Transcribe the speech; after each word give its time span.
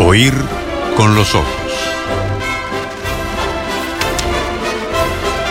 Oír 0.00 0.34
con 0.96 1.14
los 1.14 1.34
ojos. 1.36 1.46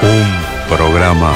Un 0.01 0.75
programa 0.75 1.33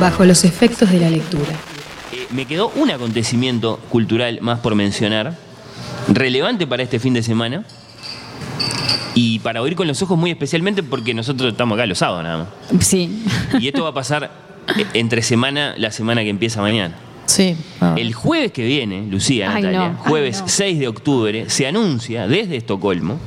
bajo 0.00 0.24
los 0.24 0.44
efectos 0.44 0.90
de 0.90 1.00
la 1.00 1.10
lectura. 1.10 1.52
Eh, 2.12 2.26
me 2.30 2.46
quedó 2.46 2.72
un 2.74 2.90
acontecimiento 2.90 3.78
cultural 3.90 4.38
más 4.40 4.60
por 4.60 4.74
mencionar, 4.74 5.36
relevante 6.08 6.66
para 6.66 6.82
este 6.82 6.98
fin 6.98 7.12
de 7.12 7.22
semana 7.22 7.64
y 9.14 9.40
para 9.40 9.60
oír 9.60 9.76
con 9.76 9.86
los 9.86 10.00
ojos 10.00 10.18
muy 10.18 10.30
especialmente 10.30 10.82
porque 10.82 11.12
nosotros 11.12 11.52
estamos 11.52 11.76
acá 11.76 11.86
los 11.86 11.98
sábados 11.98 12.24
nada 12.24 12.38
más. 12.38 12.84
Sí. 12.84 13.24
Y 13.60 13.68
esto 13.68 13.84
va 13.84 13.90
a 13.90 13.94
pasar 13.94 14.30
entre 14.94 15.22
semana, 15.22 15.74
la 15.76 15.90
semana 15.90 16.22
que 16.22 16.30
empieza 16.30 16.60
mañana. 16.60 16.96
Sí. 17.26 17.56
El 17.96 18.12
jueves 18.12 18.52
que 18.52 18.64
viene, 18.64 19.06
Lucía, 19.08 19.50
Ay, 19.50 19.62
Natalia, 19.62 19.88
no, 19.88 19.98
ay, 20.04 20.08
jueves 20.10 20.40
no. 20.42 20.48
6 20.48 20.78
de 20.78 20.88
octubre, 20.88 21.50
se 21.50 21.66
anuncia 21.66 22.26
desde 22.28 22.56
Estocolmo 22.56 23.18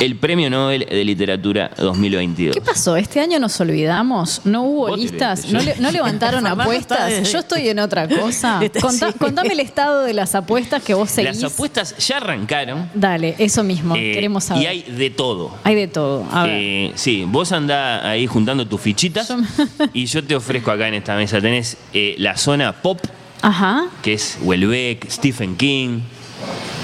el 0.00 0.16
Premio 0.16 0.50
Nobel 0.50 0.86
de 0.90 1.04
Literatura 1.04 1.70
2022. 1.76 2.54
¿Qué 2.56 2.60
pasó? 2.60 2.96
Este 2.96 3.20
año 3.20 3.38
nos 3.38 3.60
olvidamos, 3.60 4.40
no 4.44 4.62
hubo 4.64 4.96
listas, 4.96 5.46
no, 5.52 5.60
yo- 5.60 5.64
le- 5.66 5.76
no 5.76 5.90
levantaron 5.92 6.44
apuestas. 6.46 7.30
Yo 7.30 7.38
estoy 7.38 7.68
en 7.68 7.78
otra 7.78 8.08
cosa. 8.08 8.60
Contá- 8.80 9.12
sí. 9.12 9.18
Contame 9.18 9.52
el 9.52 9.60
estado 9.60 10.02
de 10.02 10.12
las 10.14 10.34
apuestas 10.34 10.82
que 10.82 10.94
vos 10.94 11.08
seguís. 11.10 11.40
Las 11.40 11.52
apuestas 11.52 11.96
ya 12.04 12.16
arrancaron. 12.16 12.90
Dale, 12.94 13.36
eso 13.38 13.62
mismo, 13.62 13.94
eh, 13.94 14.12
queremos 14.14 14.44
saber. 14.44 14.62
Y 14.64 14.66
hay 14.66 14.82
de 14.82 15.10
todo. 15.10 15.54
Hay 15.62 15.74
de 15.76 15.86
todo. 15.88 16.26
A 16.32 16.44
ver. 16.44 16.52
Eh, 16.58 16.92
sí, 16.96 17.24
vos 17.28 17.52
andá 17.52 18.08
ahí 18.08 18.26
juntando 18.26 18.66
tus 18.66 18.80
fichitas 18.80 19.28
Yo- 19.28 19.36
y 19.92 20.06
yo 20.06 20.24
te 20.24 20.34
ofrezco 20.34 20.70
acá 20.72 20.88
en 20.88 20.94
esta 20.94 21.14
mesa. 21.16 21.40
Tenés 21.40 21.76
eh, 21.92 22.16
la 22.18 22.36
zona 22.36 22.72
pop, 22.72 22.98
Ajá. 23.40 23.84
que 24.02 24.14
es 24.14 24.38
Welbeck, 24.42 25.08
Stephen 25.08 25.56
King. 25.56 26.00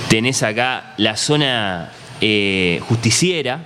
Tenés 0.09 0.43
acá 0.43 0.95
la 0.99 1.17
zona 1.17 1.91
eh, 2.21 2.81
justiciera, 2.89 3.61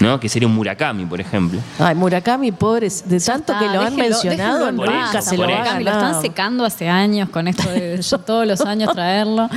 ¿no? 0.00 0.20
que 0.20 0.28
sería 0.28 0.46
un 0.48 0.54
Murakami, 0.54 1.04
por 1.06 1.20
ejemplo. 1.20 1.60
Ay, 1.78 1.94
Murakami, 1.94 2.52
pobre, 2.52 2.88
de 3.06 3.20
tanto 3.20 3.52
Ah, 3.54 3.58
que 3.58 3.66
lo 3.66 3.80
han 3.80 3.96
mencionado, 3.96 4.68
en 4.68 4.76
Por 4.76 4.86
paz, 4.86 4.94
eso, 4.96 5.06
nunca 5.06 5.22
se 5.22 5.36
lo 5.36 5.42
Murakami, 5.44 5.84
Lo 5.84 5.90
están 5.90 6.22
secando 6.22 6.64
hace 6.64 6.88
años 6.88 7.28
con 7.30 7.48
esto 7.48 7.68
de 7.70 8.00
yo 8.10 8.18
todos 8.18 8.46
los 8.46 8.60
años 8.62 8.92
traerlo. 8.94 9.48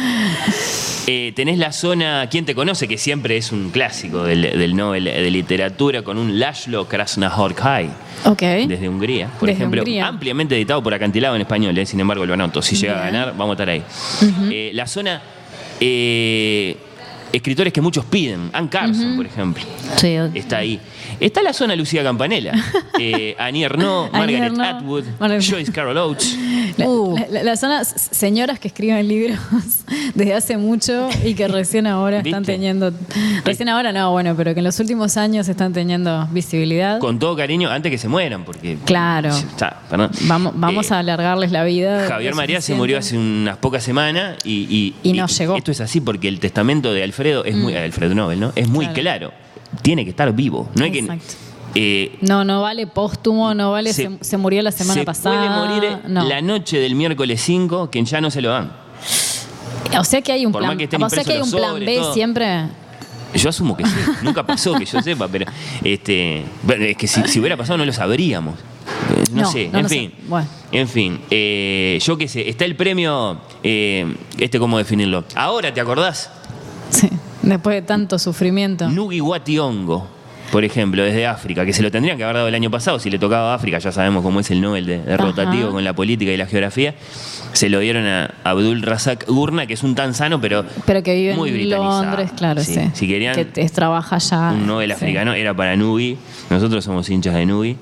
Eh, 1.11 1.33
tenés 1.35 1.57
la 1.57 1.71
zona 1.71 2.27
¿Quién 2.29 2.45
te 2.45 2.53
conoce? 2.53 2.87
que 2.87 2.97
siempre 2.99 3.35
es 3.35 3.51
un 3.51 3.71
clásico 3.71 4.23
del, 4.23 4.41
del 4.43 4.75
Nobel 4.75 5.05
de 5.05 5.31
Literatura 5.31 6.03
con 6.03 6.19
un 6.19 6.39
Laszlo 6.39 6.87
Krasnahorkai. 6.87 7.89
Ok. 8.25 8.41
Desde 8.67 8.87
Hungría, 8.87 9.27
por 9.39 9.47
Desde 9.49 9.53
ejemplo, 9.61 9.81
Hungría. 9.81 10.07
ampliamente 10.07 10.55
editado 10.55 10.83
por 10.83 10.93
Acantilado 10.93 11.35
en 11.35 11.41
español, 11.41 11.75
eh, 11.77 11.85
sin 11.85 11.99
embargo 11.99 12.25
lo 12.25 12.33
anoto. 12.35 12.61
Si 12.61 12.75
llega 12.75 12.99
a 13.01 13.05
ganar, 13.05 13.29
vamos 13.35 13.49
a 13.51 13.53
estar 13.53 13.69
ahí. 13.69 13.83
Eh, 14.51 14.71
la 14.73 14.85
zona, 14.87 15.21
eh, 15.79 16.77
escritores 17.33 17.71
que 17.73 17.81
muchos 17.81 18.05
piden, 18.05 18.49
Ann 18.53 18.67
Carson, 18.67 19.15
por 19.15 19.25
ejemplo, 19.25 19.63
Sí. 19.97 20.15
está 20.33 20.57
ahí. 20.57 20.79
Está 21.19 21.41
la 21.43 21.53
zona 21.53 21.75
Lucía 21.75 22.03
Campanella, 22.03 22.53
eh, 22.99 23.35
Annie 23.37 23.63
Ernaux, 23.63 24.11
Margaret 24.11 24.57
Atwood, 24.59 25.03
Margaret- 25.19 25.43
Joyce 25.49 25.71
Carol 25.71 25.97
Oates. 25.97 26.37
La, 26.77 26.87
Uh. 26.87 27.17
la- 27.17 27.27
la- 27.29 27.43
las 27.43 27.59
zonas 27.59 28.09
señoras 28.11 28.59
que 28.59 28.69
escriben 28.69 29.05
libros 29.07 29.37
desde 30.15 30.33
hace 30.33 30.57
mucho 30.57 31.09
y 31.25 31.33
que 31.33 31.47
recién 31.47 31.87
ahora 31.87 32.17
están 32.19 32.41
¿Viste? 32.43 32.53
teniendo. 32.53 32.93
Recién 33.43 33.67
ahora 33.69 33.91
no, 33.91 34.11
bueno, 34.11 34.33
pero 34.37 34.53
que 34.53 34.59
en 34.59 34.63
los 34.65 34.79
últimos 34.79 35.17
años 35.17 35.47
están 35.49 35.73
teniendo 35.73 36.27
visibilidad. 36.31 36.99
Con 36.99 37.19
todo 37.19 37.35
cariño, 37.35 37.69
antes 37.69 37.91
que 37.91 37.97
se 37.97 38.07
mueran, 38.07 38.45
porque. 38.45 38.77
Claro. 38.85 39.29
Está, 39.29 39.81
perdón. 39.89 40.11
Vamos, 40.21 40.53
vamos 40.55 40.89
Eh, 40.91 40.93
a 40.93 40.99
alargarles 40.99 41.51
la 41.51 41.63
vida. 41.63 42.07
Javier 42.07 42.35
María 42.35 42.61
se 42.61 42.75
murió 42.75 42.97
hace 42.97 43.17
unas 43.17 43.57
pocas 43.57 43.83
semanas 43.83 44.37
y, 44.45 44.93
Y 45.03 45.13
no 45.13 45.27
llegó. 45.27 45.57
Esto 45.57 45.71
es 45.71 45.81
así 45.81 45.99
porque 46.01 46.27
el 46.27 46.39
testamento 46.39 46.93
de 46.93 47.03
Alfredo 47.03 47.43
es 47.43 47.55
muy. 47.55 47.75
Alfredo 47.75 48.15
Nobel, 48.15 48.39
¿no? 48.39 48.51
Es 48.55 48.67
muy 48.69 48.85
Claro. 48.87 49.01
claro. 49.01 49.33
Tiene 49.81 50.03
que 50.03 50.11
estar 50.11 50.31
vivo. 50.33 50.69
No 50.75 50.83
hay 50.85 50.91
que. 50.91 51.19
Eh, 51.75 52.17
No, 52.21 52.43
no 52.43 52.61
vale 52.61 52.87
póstumo, 52.87 53.53
no 53.53 53.71
vale. 53.71 53.93
Se, 53.93 54.09
Se- 54.21 54.37
murió 54.37 54.61
la 54.61 54.71
semana 54.71 54.99
se 55.01 55.05
pasada. 55.05 55.35
puede 55.37 55.49
morir 55.49 55.97
no. 56.07 56.23
la 56.27 56.41
noche 56.41 56.79
del 56.79 56.95
miércoles 56.95 57.41
5 57.41 57.89
que 57.91 58.03
ya 58.03 58.19
no 58.21 58.31
se 58.31 58.41
lo 58.41 58.49
dan. 58.49 58.71
O 59.97 60.03
sea 60.03 60.21
que 60.21 60.31
hay 60.31 60.45
un 60.45 60.51
Por 60.51 60.61
plan. 60.61 60.77
o 61.03 61.09
sea 61.09 61.23
que 61.23 61.33
hay 61.33 61.41
un 61.41 61.51
plan 61.51 61.69
sobres, 61.71 61.85
B 61.87 61.95
todo. 61.97 62.13
siempre. 62.13 62.63
Yo 63.35 63.49
asumo 63.49 63.77
que 63.77 63.85
sí. 63.85 63.91
Nunca 64.23 64.43
pasó 64.45 64.73
que 64.73 64.85
yo 64.85 65.01
sepa, 65.03 65.27
pero 65.27 65.45
este, 65.83 66.43
bueno, 66.63 66.85
es 66.85 66.97
que 66.97 67.07
si, 67.07 67.21
si 67.27 67.39
hubiera 67.39 67.55
pasado 67.55 67.77
no 67.77 67.85
lo 67.85 67.93
sabríamos. 67.93 68.55
Eh, 68.57 69.23
No, 69.33 69.43
No, 69.43 69.51
sé, 69.51 69.69
no 69.71 69.79
en 69.79 69.89
sé. 69.89 69.95
fin. 69.95 70.13
Bueno. 70.27 70.47
En 70.71 70.87
fin, 70.87 71.19
eh, 71.29 71.99
yo 72.03 72.17
qué 72.17 72.27
sé, 72.27 72.49
está 72.49 72.65
el 72.65 72.75
premio, 72.75 73.39
eh, 73.63 74.15
este 74.37 74.57
cómo 74.59 74.77
definirlo. 74.79 75.23
Ahora, 75.35 75.71
¿te 75.73 75.81
acordás? 75.81 76.29
Sí, 76.89 77.09
después 77.41 77.75
de 77.75 77.81
tanto 77.81 78.19
sufrimiento. 78.19 78.89
Nugi 78.89 79.21
Wationgo, 79.21 80.07
por 80.51 80.63
ejemplo, 80.63 81.03
desde 81.03 81.27
África, 81.27 81.63
que 81.65 81.73
se 81.73 81.83
lo 81.83 81.91
tendrían 81.91 82.17
que 82.17 82.23
haber 82.23 82.37
dado 82.37 82.47
el 82.47 82.55
año 82.55 82.71
pasado, 82.71 82.97
si 82.99 83.09
le 83.11 83.19
tocaba 83.19 83.51
a 83.51 83.55
África, 83.55 83.77
ya 83.77 83.91
sabemos 83.91 84.23
cómo 84.23 84.39
es 84.39 84.49
el 84.49 84.59
Nobel 84.61 84.85
de, 84.85 85.17
rotativo 85.17 85.69
con 85.71 85.83
la 85.83 85.93
política 85.93 86.31
y 86.31 86.37
la 86.37 86.47
geografía, 86.47 86.95
se 87.53 87.69
lo 87.69 87.79
dieron 87.79 88.05
a 88.07 88.33
Abdul 88.43 88.81
Razak 88.81 89.27
Gurna, 89.27 89.67
que 89.67 89.73
es 89.75 89.83
un 89.83 89.93
tanzano, 89.93 90.41
pero, 90.41 90.65
Pero 90.87 91.03
que 91.03 91.13
vive 91.15 91.35
muy 91.35 91.49
en. 91.49 91.69
Londres, 91.69 92.31
claro, 92.35 92.61
sí. 92.63 92.79
Si 92.93 93.07
querían 93.07 93.35
Que 93.35 93.45
te- 93.45 93.67
trabaja 93.69 94.15
allá. 94.15 94.51
un 94.53 94.65
Nobel 94.65 94.89
sí. 94.89 94.93
africano, 94.93 95.33
era 95.33 95.53
para 95.53 95.75
Nugi, 95.75 96.17
nosotros 96.49 96.83
somos 96.83 97.07
hinchas 97.09 97.35
de 97.35 97.45
Nugi, 97.45 97.77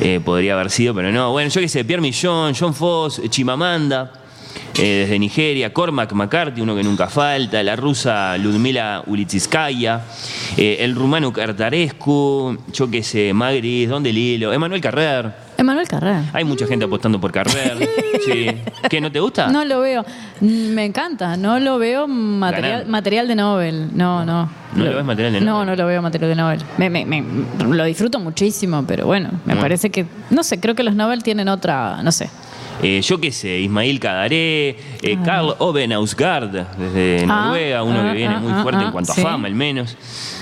Eh, 0.00 0.20
podría 0.24 0.54
haber 0.54 0.70
sido, 0.70 0.94
pero 0.94 1.12
no. 1.12 1.32
Bueno, 1.32 1.50
yo 1.50 1.60
qué 1.60 1.68
sé, 1.68 1.84
Pierre 1.84 2.00
Millón, 2.02 2.54
John 2.58 2.72
Foss, 2.74 3.20
Chimamanda, 3.28 4.10
eh, 4.78 5.00
desde 5.02 5.18
Nigeria, 5.18 5.72
Cormac 5.72 6.12
McCarthy, 6.12 6.60
uno 6.60 6.74
que 6.76 6.82
nunca 6.82 7.08
falta, 7.08 7.62
la 7.62 7.76
rusa 7.76 8.36
Ludmila 8.38 9.02
Ulitskaya, 9.06 10.02
eh, 10.56 10.78
el 10.80 10.94
rumano 10.94 11.32
Cartarescu, 11.32 12.58
yo 12.72 12.90
qué 12.90 13.02
sé, 13.02 13.32
Magris, 13.32 13.88
Don 13.88 14.02
Delilo, 14.02 14.52
Emanuel 14.52 14.80
Carrer. 14.80 15.46
Emanuel 15.58 15.88
Carrera. 15.88 16.22
Hay 16.34 16.44
mucha 16.44 16.66
gente 16.66 16.84
apostando 16.84 17.18
por 17.18 17.32
Carrer. 17.32 17.88
sí. 18.26 18.46
¿Qué, 18.90 19.00
no 19.00 19.10
te 19.10 19.20
gusta? 19.20 19.48
No 19.48 19.64
lo 19.64 19.80
veo. 19.80 20.04
Mm, 20.42 20.74
Me 20.74 20.84
encanta. 20.84 21.38
No 21.38 21.58
lo 21.58 21.78
veo 21.78 22.06
material, 22.06 22.84
material 22.86 23.26
de 23.26 23.34
Nobel. 23.36 23.88
No, 23.96 24.26
no. 24.26 24.50
¿No 24.74 24.84
lo 24.84 24.94
ves 24.96 25.04
material 25.06 25.32
de 25.32 25.40
No, 25.40 25.52
Nobel? 25.64 25.66
no 25.68 25.76
lo 25.76 25.86
veo 25.86 26.02
material 26.02 26.28
de 26.30 26.36
Nobel. 26.36 26.60
Me- 26.76 26.90
me- 26.90 27.06
me- 27.06 27.24
lo 27.74 27.84
disfruto 27.84 28.20
muchísimo, 28.20 28.84
pero 28.86 29.06
bueno, 29.06 29.30
me 29.32 29.38
Bueno. 29.54 29.60
parece 29.62 29.88
que. 29.88 30.04
No 30.28 30.42
sé, 30.44 30.60
creo 30.60 30.74
que 30.74 30.82
los 30.82 30.94
Nobel 30.94 31.22
tienen 31.22 31.48
otra. 31.48 32.02
No 32.02 32.12
sé. 32.12 32.28
Eh, 32.82 33.00
yo 33.00 33.18
qué 33.20 33.32
sé, 33.32 33.58
Ismail 33.60 33.98
Kadaré, 33.98 34.76
eh, 35.02 35.18
Karl 35.24 35.54
Ove 35.58 35.88
Nausgaard, 35.88 36.50
desde 36.76 37.24
Ah, 37.28 37.46
Noruega, 37.46 37.82
uno 37.82 38.00
ah, 38.00 38.10
que 38.12 38.16
viene 38.18 38.34
ah, 38.34 38.40
muy 38.40 38.52
ah, 38.52 38.62
fuerte 38.62 38.82
ah, 38.82 38.86
en 38.86 38.92
cuanto 38.92 39.12
sí. 39.14 39.20
a 39.20 39.24
fama, 39.24 39.48
al 39.48 39.54
menos. 39.54 39.96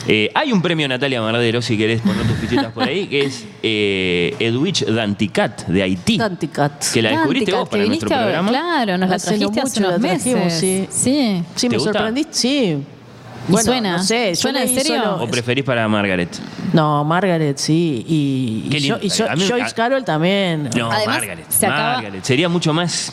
Eh, 0.06 0.30
hay 0.34 0.52
un 0.52 0.60
premio 0.60 0.86
Natalia 0.88 1.20
Mardero, 1.22 1.62
si 1.62 1.78
querés 1.78 2.00
poner 2.00 2.26
tus 2.26 2.36
fichitas 2.36 2.72
por 2.72 2.84
ahí, 2.84 3.06
que 3.06 3.24
es 3.24 3.46
eh, 3.62 4.34
Edwidge 4.38 4.84
Danticat, 4.84 5.66
de 5.66 5.82
Haití. 5.82 6.18
Tanticat. 6.18 6.84
Que 6.92 7.02
la 7.02 7.10
descubriste 7.10 7.52
Dantica, 7.52 7.60
vos 7.60 7.68
para 7.68 7.84
nuestro 7.86 8.08
programa. 8.08 8.48
Claro, 8.50 8.98
nos 8.98 9.08
la 9.08 9.16
Hace 9.16 9.26
trajiste 9.28 9.60
hace 9.60 9.80
mucho 9.80 9.88
unos 9.90 10.00
trajimos, 10.02 10.44
meses. 10.44 10.60
sí. 10.60 10.86
sí. 10.90 11.42
Sí, 11.54 11.68
¿Te 11.68 11.76
me 11.76 11.76
gusta? 11.78 11.92
sorprendiste, 11.92 12.34
sí. 12.34 12.76
¿Y 13.48 13.56
suena? 13.58 13.98
No 13.98 14.02
sé, 14.02 14.30
yo 14.30 14.36
¿Suena 14.36 14.62
en 14.62 14.68
serio? 14.74 15.02
solo- 15.02 15.22
¿O 15.24 15.28
preferís 15.28 15.64
para 15.64 15.86
Margaret? 15.88 16.28
No, 16.72 17.04
Margaret, 17.04 17.58
sí. 17.58 18.04
Y, 18.08 18.68
Qué 18.70 18.78
y, 18.78 18.80
lindo. 18.80 18.96
Jo- 18.98 19.04
y 19.04 19.10
Jo- 19.10 19.26
A 19.30 19.36
mí- 19.36 19.46
Joyce 19.48 19.70
a- 19.70 19.74
Carol 19.74 20.04
también. 20.04 20.70
No, 20.76 20.90
Además, 20.90 21.18
Margaret. 21.18 21.46
se 21.50 21.66
acaba- 21.66 21.92
Margaret. 21.94 22.24
Sería 22.24 22.48
mucho 22.48 22.72
más 22.72 23.12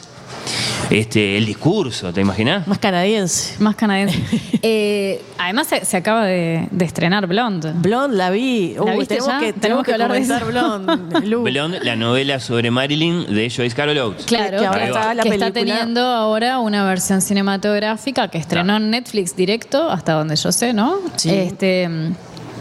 este, 0.89 1.37
el 1.37 1.45
discurso, 1.45 2.11
¿te 2.11 2.21
imaginás? 2.21 2.67
Más 2.67 2.79
canadiense. 2.79 3.55
Más 3.59 3.75
canadiense. 3.75 4.19
Eh, 4.63 5.19
además, 5.39 5.65
se, 5.65 5.83
se 5.85 5.97
acaba 5.97 6.23
de, 6.23 6.67
de 6.69 6.85
estrenar 6.85 7.25
Blonde. 7.25 7.71
Blonde 7.73 8.15
la 8.15 8.29
vi. 8.29 8.75
¿La 8.75 8.83
Uy, 8.95 9.07
tenemos 9.07 9.29
que, 9.39 9.53
Tenemos 9.53 9.61
tenemos 9.61 9.83
que 9.85 9.93
hablar 9.93 10.11
de 10.13 10.45
Blonde. 10.45 11.21
Lu. 11.27 11.41
Blonde, 11.41 11.79
la 11.81 11.95
novela 11.95 12.39
sobre 12.39 12.69
Marilyn 12.69 13.25
de 13.33 13.49
Joyce 13.49 13.75
Carol 13.75 13.97
Oates. 13.97 14.25
Claro, 14.27 14.59
que 14.59 14.65
ahora 14.67 14.85
está 14.85 15.13
la 15.15 15.23
que 15.23 15.29
está 15.29 15.51
película. 15.51 15.75
teniendo 15.77 16.01
ahora 16.01 16.59
una 16.59 16.85
versión 16.85 17.23
cinematográfica 17.23 18.27
que 18.27 18.37
estrenó 18.37 18.77
en 18.77 18.91
Netflix 18.91 19.35
directo, 19.35 19.89
hasta 19.89 20.13
donde 20.13 20.35
yo 20.35 20.51
sé, 20.51 20.73
¿no? 20.73 20.99
Sí. 21.15 21.31
Este, 21.31 21.89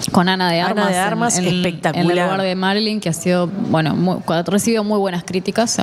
con 0.08 0.28
Ana 0.28 0.50
de 0.50 0.60
Ana 0.60 0.70
Armas. 0.70 0.88
de 0.90 0.98
Armas, 0.98 1.38
en, 1.38 1.44
en- 1.46 1.54
espectacular. 1.56 2.04
En 2.04 2.10
el 2.10 2.22
lugar 2.24 2.42
de 2.42 2.54
Marilyn, 2.54 3.00
que 3.00 3.08
ha 3.08 3.12
sido, 3.12 3.46
bueno, 3.46 3.94
muy- 3.94 4.18
ha 4.28 4.42
recibido 4.42 4.84
muy 4.84 4.98
buenas 4.98 5.24
críticas. 5.24 5.78
O- 5.78 5.82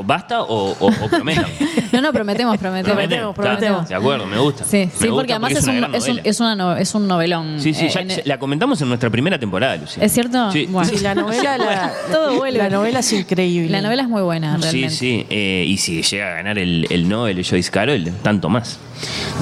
o 0.00 0.02
¿Basta 0.04 0.42
o, 0.42 0.70
o, 0.72 0.86
o 0.88 1.08
prometan? 1.08 1.46
No, 1.92 2.02
no, 2.02 2.12
prometemos, 2.12 2.58
prometemos. 2.58 2.94
Prometemos, 2.96 3.34
prometemos. 3.34 3.88
De 3.88 3.94
acuerdo, 3.94 4.26
me 4.26 4.38
gusta. 4.38 4.62
Sí, 4.64 4.76
Me 4.78 4.86
sí, 4.86 4.90
gusta 5.08 5.14
porque 5.14 5.32
además 5.32 5.52
es, 5.52 5.66
una 5.66 5.86
un, 5.88 5.94
es, 5.94 6.08
un, 6.08 6.20
es, 6.22 6.40
una 6.40 6.54
no- 6.54 6.76
es 6.76 6.94
un 6.94 7.08
novelón. 7.08 7.60
Sí, 7.60 7.72
sí, 7.74 7.86
Eh, 7.86 7.90
ya- 7.90 8.00
en- 8.00 8.22
la 8.24 8.38
comentamos 8.38 8.80
en 8.82 8.88
nuestra 8.88 9.08
primera 9.10 9.38
temporada, 9.38 9.76
Lucía. 9.76 10.04
¿Es 10.04 10.12
cierto? 10.12 10.52
Sí. 10.52 10.66
Bueno. 10.70 10.88
Sí, 10.88 10.98
la 10.98 11.14
novela, 11.14 11.56
la, 11.58 11.92
Todo 12.12 12.36
vuelve. 12.36 12.58
la 12.58 12.68
novela 12.68 12.98
es 13.00 13.12
increíble. 13.12 13.70
La 13.70 13.80
novela 13.80 14.02
es 14.02 14.08
muy 14.08 14.22
buena, 14.22 14.56
Sí, 14.56 14.62
realmente. 14.62 14.90
sí. 14.94 15.26
eh, 15.30 15.64
y 15.66 15.76
si 15.78 16.02
llega 16.02 16.30
a 16.32 16.34
ganar 16.36 16.58
el, 16.58 16.86
el 16.90 17.08
Nobel 17.08 17.42
Joyce 17.44 17.70
Carol, 17.70 18.12
tanto 18.22 18.48
más. 18.50 18.78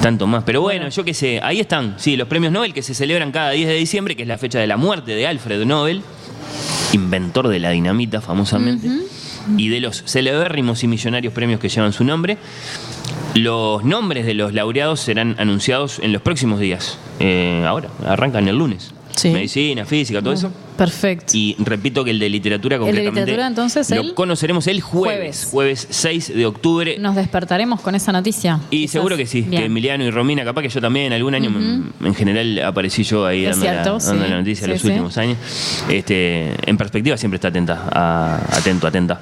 Tanto 0.01 0.27
más. 0.27 0.43
Pero 0.43 0.61
bueno, 0.61 0.89
yo 0.89 1.03
qué 1.03 1.13
sé, 1.13 1.39
ahí 1.41 1.59
están. 1.59 1.95
Sí, 1.97 2.15
los 2.15 2.27
premios 2.27 2.51
Nobel 2.51 2.73
que 2.73 2.81
se 2.81 2.93
celebran 2.93 3.31
cada 3.31 3.51
10 3.51 3.67
de 3.67 3.75
diciembre, 3.75 4.15
que 4.15 4.23
es 4.23 4.27
la 4.27 4.37
fecha 4.37 4.59
de 4.59 4.67
la 4.67 4.77
muerte 4.77 5.13
de 5.15 5.27
Alfred 5.27 5.65
Nobel, 5.65 6.01
inventor 6.93 7.47
de 7.47 7.59
la 7.59 7.71
dinamita 7.71 8.21
famosamente. 8.21 8.89
y 9.57 9.69
de 9.69 9.79
los 9.79 10.03
celebérrimos 10.05 10.83
y 10.83 10.87
millonarios 10.87 11.33
premios 11.33 11.59
que 11.59 11.69
llevan 11.69 11.93
su 11.93 12.03
nombre. 12.03 12.37
Los 13.33 13.83
nombres 13.83 14.25
de 14.25 14.33
los 14.33 14.53
laureados 14.53 14.99
serán 14.99 15.35
anunciados 15.37 15.99
en 15.99 16.11
los 16.11 16.21
próximos 16.21 16.59
días. 16.59 16.97
Eh, 17.19 17.63
ahora, 17.67 17.89
arrancan 18.05 18.47
el 18.47 18.57
lunes. 18.57 18.93
Sí. 19.17 19.29
Medicina, 19.31 19.83
física, 19.83 20.21
todo 20.21 20.33
eso. 20.33 20.51
Perfecto. 20.77 21.31
Y 21.35 21.55
repito 21.57 22.03
que 22.03 22.11
el 22.11 22.19
de 22.19 22.29
literatura 22.29 22.75
El 22.75 22.81
de 22.81 22.85
concretamente 22.85 23.19
literatura, 23.21 23.47
entonces, 23.47 23.89
lo 23.89 24.01
el 24.01 24.13
conoceremos 24.13 24.67
el 24.67 24.79
jueves, 24.79 25.47
jueves, 25.51 25.87
6 25.89 26.35
de 26.35 26.45
octubre. 26.45 26.97
Nos 26.99 27.15
despertaremos 27.15 27.81
con 27.81 27.95
esa 27.95 28.11
noticia. 28.11 28.59
Y 28.69 28.81
Quizás. 28.81 28.91
seguro 28.91 29.17
que 29.17 29.25
sí, 29.25 29.41
Bien. 29.41 29.61
que 29.63 29.65
Emiliano 29.65 30.03
y 30.03 30.11
Romina, 30.11 30.43
capaz 30.45 30.61
que 30.61 30.69
yo 30.69 30.79
también, 30.79 31.11
algún 31.13 31.33
año 31.33 31.49
en 31.49 32.13
general 32.13 32.59
aparecí 32.63 33.01
yo 33.03 33.25
ahí 33.25 33.43
dando, 33.43 33.65
la, 33.65 33.83
dando 33.83 34.27
noticia 34.29 34.65
Sí, 34.65 34.71
los 34.71 34.81
sí. 34.81 34.87
últimos 34.89 35.17
años. 35.17 35.37
Este, 35.89 36.53
en 36.69 36.77
perspectiva 36.77 37.17
siempre 37.17 37.37
está 37.37 37.47
atenta, 37.47 37.87
a- 37.91 38.39
atento, 38.55 38.85
atenta 38.85 39.21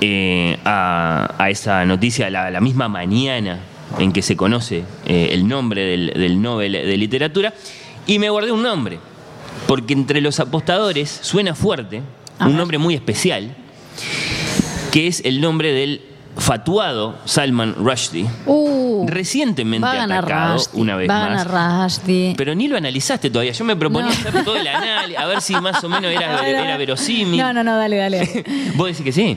eh, 0.00 0.56
a, 0.64 1.34
a 1.36 1.50
esa 1.50 1.84
noticia, 1.84 2.30
la, 2.30 2.48
la 2.50 2.60
misma 2.60 2.88
mañana 2.88 3.58
en 3.98 4.12
que 4.12 4.22
se 4.22 4.36
conoce 4.36 4.84
eh, 5.04 5.30
el 5.32 5.48
nombre 5.48 5.82
del, 5.84 6.12
del 6.14 6.40
Nobel 6.40 6.72
de 6.72 6.96
Literatura. 6.96 7.52
Y 8.06 8.18
me 8.18 8.30
guardé 8.30 8.50
un 8.50 8.62
nombre, 8.62 8.98
porque 9.66 9.92
entre 9.94 10.20
los 10.20 10.40
apostadores 10.40 11.10
suena 11.22 11.54
fuerte, 11.54 12.02
un 12.40 12.56
nombre 12.56 12.78
muy 12.78 12.94
especial, 12.94 13.54
que 14.90 15.06
es 15.06 15.22
el 15.24 15.40
nombre 15.40 15.72
del 15.72 16.02
fatuado 16.36 17.18
Salman 17.26 17.74
Rushdie 17.76 18.26
Uh, 18.46 19.06
recientemente 19.06 19.86
atacado 19.86 20.54
Rushdie, 20.54 20.80
una 20.80 20.96
vez 20.96 21.08
más. 21.08 22.00
Pero 22.36 22.54
ni 22.54 22.68
lo 22.68 22.76
analizaste 22.78 23.28
todavía. 23.30 23.52
Yo 23.52 23.64
me 23.64 23.76
proponía 23.76 24.06
No. 24.10 24.28
hacer 24.28 24.44
todo 24.44 24.56
el 24.56 24.66
análisis, 24.66 25.18
a 25.18 25.26
ver 25.26 25.40
si 25.42 25.54
más 25.56 25.82
o 25.84 25.88
menos 25.88 26.10
era, 26.10 26.46
era 26.48 26.76
verosímil. 26.78 27.38
No, 27.38 27.52
no, 27.52 27.62
no, 27.62 27.76
dale, 27.76 27.96
dale. 27.96 28.44
Vos 28.76 28.88
decís 28.88 29.04
que 29.04 29.12
sí. 29.12 29.36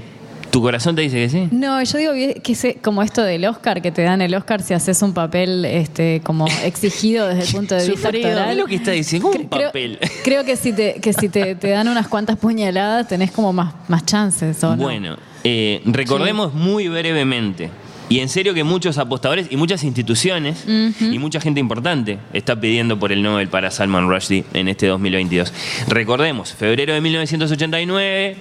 Tu 0.56 0.62
corazón 0.62 0.96
te 0.96 1.02
dice 1.02 1.18
que 1.18 1.28
sí. 1.28 1.50
No, 1.52 1.84
yo 1.84 1.98
digo 1.98 2.14
que 2.42 2.56
se- 2.56 2.76
como 2.76 3.04
esto 3.04 3.22
del 3.22 3.44
Oscar, 3.44 3.82
que 3.82 3.92
te 3.92 4.04
dan 4.04 4.22
el 4.22 4.34
Oscar 4.36 4.62
si 4.62 4.74
haces 4.74 5.02
un 5.02 5.14
papel 5.14 5.66
este, 5.66 6.22
como 6.24 6.48
exigido 6.64 7.28
desde 7.28 7.44
el 7.50 7.54
punto 7.54 7.76
de 7.76 7.86
vista 7.90 8.08
actoral. 8.08 8.52
Es 8.52 8.58
lo 8.58 8.66
que 8.66 8.76
está 8.76 8.92
diciendo, 8.92 9.28
un 9.28 9.50
Creo- 9.50 9.68
papel. 9.68 10.00
Creo, 10.24 10.46
que 10.46 10.56
si 10.56 10.72
te, 10.72 10.94
que 11.02 11.12
si 11.12 11.28
te, 11.28 11.56
te 11.56 11.68
dan 11.72 11.90
unas 11.90 12.08
cuantas 12.08 12.38
puñaladas 12.38 13.06
tenés 13.06 13.32
como 13.32 13.52
más, 13.52 13.74
más 13.90 14.06
chances, 14.06 14.64
¿o 14.64 14.78
no? 14.78 14.84
Bueno, 14.84 15.18
eh, 15.44 15.82
recordemos 15.84 16.54
muy 16.54 16.88
brevemente. 16.88 17.70
Y 18.08 18.20
en 18.20 18.30
serio 18.30 18.54
que 18.54 18.64
muchos 18.64 18.98
apostadores 18.98 19.48
y 19.50 19.58
muchas 19.58 19.84
instituciones 19.84 20.64
y 20.68 21.20
mucha 21.20 21.42
gente 21.42 21.60
importante 21.60 22.18
está 22.32 22.58
pidiendo 22.58 22.98
por 22.98 23.12
el 23.12 23.22
Nobel 23.22 23.50
para 23.50 23.72
Salman 23.72 24.08
Rushdie 24.08 24.46
en 24.54 24.70
este 24.70 24.88
2022. 24.88 25.52
Recordemos, 25.90 26.54
febrero 26.54 26.94
de 26.94 27.02
1989, 27.02 28.38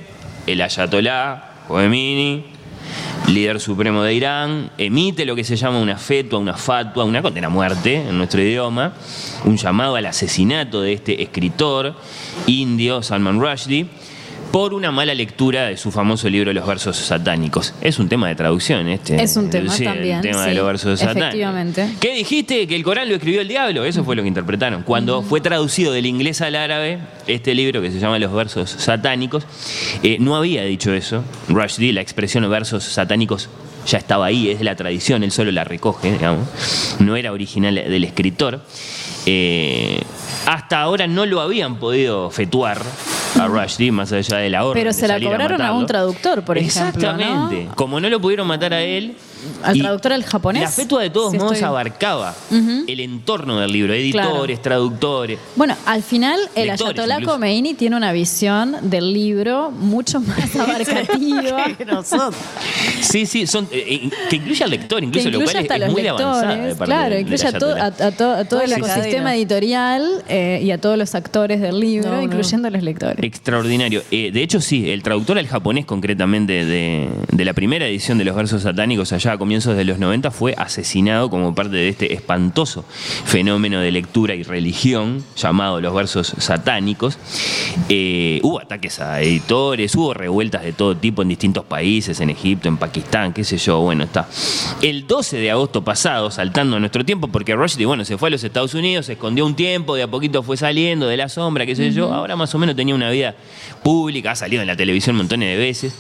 el 0.47 0.61
Ayatollah 0.63 1.54
Khomeini, 1.69 2.45
líder 3.29 3.59
supremo 3.61 4.03
de 4.03 4.15
Irán, 4.15 4.71
emite 4.77 5.25
lo 5.25 5.35
que 5.35 5.45
se 5.45 5.57
llama 5.57 5.79
una 5.79 5.97
fetua, 5.97 6.39
una 6.39 6.55
fatua, 6.55 7.05
una 7.05 7.23
condena 7.23 7.47
a 7.47 7.51
muerte 7.51 7.97
en 7.97 8.19
nuestro 8.19 8.43
idioma, 8.43 8.93
un 9.45 9.57
llamado 9.57 9.97
al 9.97 10.07
asesinato 10.07 10.83
de 10.83 10.93
este 10.93 11.23
escritor 11.23 11.95
indio, 12.47 13.03
Salman 13.03 13.41
Rushdie, 13.41 13.87
por 14.55 14.73
una 14.73 14.93
mala 14.93 15.13
lectura 15.15 15.67
de 15.67 15.77
su 15.77 15.91
famoso 15.91 16.31
libro 16.31 16.53
Los 16.53 16.65
versos 16.65 16.97
satánicos. 16.97 17.75
Es 17.81 17.99
un 17.99 18.09
tema 18.09 18.29
de 18.29 18.37
traducción 18.37 18.87
este. 18.87 19.21
Es 19.21 19.37
un 19.37 19.51
tema 19.51 19.73
Sí, 19.73 19.83
también, 19.83 20.19
El 20.19 20.23
tema 20.23 20.47
de 20.47 20.55
los 20.55 20.65
versos 20.65 21.01
satánicos. 21.01 21.23
efectivamente. 21.25 21.89
¿Qué 21.99 22.15
dijiste? 22.15 22.69
¿Que 22.69 22.77
el 22.77 22.85
Corán 22.85 23.09
lo 23.09 23.17
escribió 23.17 23.41
el 23.41 23.49
diablo? 23.49 23.85
Eso 23.85 24.05
fue 24.05 24.15
lo 24.15 24.23
que 24.23 24.29
interpretaron. 24.29 24.85
Cuando 24.85 25.23
fue 25.23 25.41
traducido 25.41 25.93
del 25.93 26.07
inglés 26.07 26.41
al 26.41 26.55
árabe, 26.55 27.01
este 27.27 27.53
libro 27.53 27.83
que 27.83 27.91
se 27.91 27.99
llama 27.99 28.21
Los 28.21 28.33
versos 28.33 28.71
satánicos, 28.71 29.45
eh, 30.05 30.19
no 30.21 30.37
había 30.37 30.63
dicho 30.63 30.95
eso. 30.95 31.25
Rushdie, 31.49 31.93
la 31.93 32.01
expresión 32.03 32.49
versos 32.49 32.85
satánicos 32.85 33.49
ya 33.89 33.99
estaba 33.99 34.27
ahí, 34.27 34.51
es 34.51 34.61
de 34.61 34.65
la 34.67 34.77
tradición, 34.77 35.25
él 35.25 35.33
solo 35.33 35.51
la 35.51 35.65
recoge, 35.65 36.13
digamos. 36.13 36.47
No 37.01 37.17
era 37.17 37.33
original 37.33 37.75
del 37.75 38.05
escritor. 38.05 38.61
Eh, 39.27 40.01
hasta 40.47 40.81
ahora 40.81 41.09
no 41.09 41.27
lo 41.27 41.41
habían 41.41 41.81
podido 41.81 42.31
fetuar 42.31 42.81
a 43.37 43.47
Rushdie, 43.47 43.93
más 43.93 44.13
allá 44.13 44.39
de 44.39 44.51
la 44.51 44.65
orden. 44.65 44.81
Pero 44.81 44.93
de 44.93 44.99
se 44.99 45.09
la 45.09 45.15
salir 45.15 45.29
cobraron 45.29 45.61
a 45.61 45.73
un 45.73 45.87
traductor, 45.87 46.43
por 46.43 46.59
ejemplo, 46.59 47.13
¿no? 47.13 47.19
Exactamente. 47.19 47.69
Como 47.75 48.01
no 48.01 48.09
lo 48.09 48.21
pudieron 48.21 48.47
matar 48.47 48.75
a 48.75 48.83
él. 48.83 49.17
Al 49.63 49.79
traductor 49.79 50.13
al 50.13 50.25
japonés. 50.25 50.63
La 50.63 50.69
fetua 50.71 51.03
de 51.03 51.11
todos 51.11 51.33
Si 51.33 51.39
modos 51.39 51.53
estoy- 51.53 51.69
abarcaba 51.69 52.35
el 52.51 53.01
entorno 53.01 53.61
del 53.61 53.73
libro, 53.73 53.93
editores, 53.95 54.61
traductores. 54.63 55.39
Bueno, 55.57 55.77
al 55.87 56.03
final 56.03 56.39
el 56.55 56.71
Ayatollah. 56.71 57.21
Khomeini 57.23 57.75
tiene 57.75 57.97
una 57.97 58.13
visión 58.13 58.77
del 58.83 59.13
libro 59.13 59.71
mucho 59.71 60.21
más 60.21 60.55
abarcativa. 60.57 61.67
Sí, 63.01 63.27
sí, 63.27 63.47
son, 63.47 63.67
eh, 63.71 63.85
eh, 64.05 64.11
que 64.31 64.37
incluye 64.37 64.65
al 64.65 64.71
lector, 64.71 65.01
que 65.01 65.07
incluso 65.07 65.31
lo 65.31 65.41
cual 65.43 65.57
hasta 65.57 65.75
es, 65.75 65.81
los 65.81 65.93
muy 65.93 66.03
lectores, 66.03 66.77
claro, 66.79 67.19
incluye 67.19 67.47
a, 67.47 67.53
todo- 67.59 67.77
a- 67.77 67.87
a 67.87 68.45
todo- 68.47 68.61
a 68.61 68.65
el 68.65 68.73
ecosistema 68.73 69.35
editorial 69.35 70.25
eh, 70.29 70.61
y 70.63 70.71
a 70.71 70.79
todos 70.81 70.97
los 70.99 71.15
actores 71.15 71.61
del 71.61 71.79
libro, 71.81 72.11
No, 72.11 72.17
no. 72.17 72.23
incluyendo 72.23 72.71
los 72.71 72.83
lectores. 72.83 73.19
Extraordinario. 73.23 74.03
Eh, 74.11 74.31
de 74.33 74.43
hecho, 74.43 74.61
sí, 74.61 74.91
el 74.91 75.03
traductor 75.03 75.39
al 75.39 75.47
japonés, 75.47 75.85
concretamente, 75.85 76.65
de, 76.65 77.09
de 77.31 77.45
la 77.45 77.53
primera 77.53 77.87
edición 77.87 78.19
de 78.19 78.25
los 78.25 78.35
versos 78.37 78.63
satánicos 78.63 79.13
allá 79.13 79.34
a 79.35 79.39
comienzos 79.39 79.77
de 79.77 79.85
los 79.85 79.99
90, 79.99 80.31
fue 80.31 80.55
asesinado 80.57 81.31
como 81.31 81.55
parte 81.55 81.77
de 81.77 81.89
este 81.89 82.15
espantoso 82.15 82.85
fenómeno 83.25 83.81
de 83.81 83.93
lectura 83.93 84.35
y 84.35 84.43
religión 84.43 85.25
llamado 85.37 85.81
los 85.81 85.95
versos 85.95 86.35
satánicos. 86.39 87.19
Eh, 87.89 88.41
hubo 88.43 88.61
ataques 88.61 89.01
a 89.01 89.21
editores, 89.21 89.95
hubo 89.95 90.15
revueltas 90.15 90.63
de 90.63 90.73
todo 90.73 90.97
tipo 90.97 91.23
en 91.23 91.29
distintos 91.29 91.65
países, 91.65 92.21
en 92.21 92.31
Egipto, 92.31 92.69
en 92.69 92.77
Pakistán, 92.77 93.33
qué 93.33 93.45
sé 93.45 93.59
yo. 93.59 93.81
Bueno, 93.81 94.05
está. 94.05 94.29
El 94.83 95.07
12 95.07 95.39
de 95.39 95.51
agosto 95.51 95.85
pasado, 95.85 96.31
saltando 96.31 96.77
a 96.77 96.81
nuestro 96.81 97.05
tiempo, 97.05 97.29
porque 97.29 97.55
Rushdie, 97.55 97.87
bueno, 97.87 98.05
se 98.05 98.19
fue 98.19 98.29
a 98.29 98.31
los 98.31 98.45
Estados 98.45 98.75
Unidos, 98.75 99.07
se 99.07 99.13
escondió 99.13 99.45
un 99.47 99.55
tiempo, 99.55 99.95
de 99.95 100.05
a 100.05 100.09
poquito 100.09 100.43
fue 100.43 100.57
saliendo 100.57 101.07
de 101.07 101.17
la 101.17 101.29
sombra, 101.29 101.67
qué 101.67 101.77
sé 101.77 101.93
yo. 101.93 102.13
Ahora 102.13 102.37
más 102.37 102.55
o 102.55 102.59
menos 102.59 102.77
tenía 102.77 102.95
una 102.95 103.11
vida 103.11 103.35
pública, 103.83 104.33
ha 104.33 104.37
salido 104.37 104.63
en 104.63 104.69
la 104.69 104.77
televisión 104.77 105.17
montones 105.17 105.49
de 105.49 105.57
veces. 105.57 105.95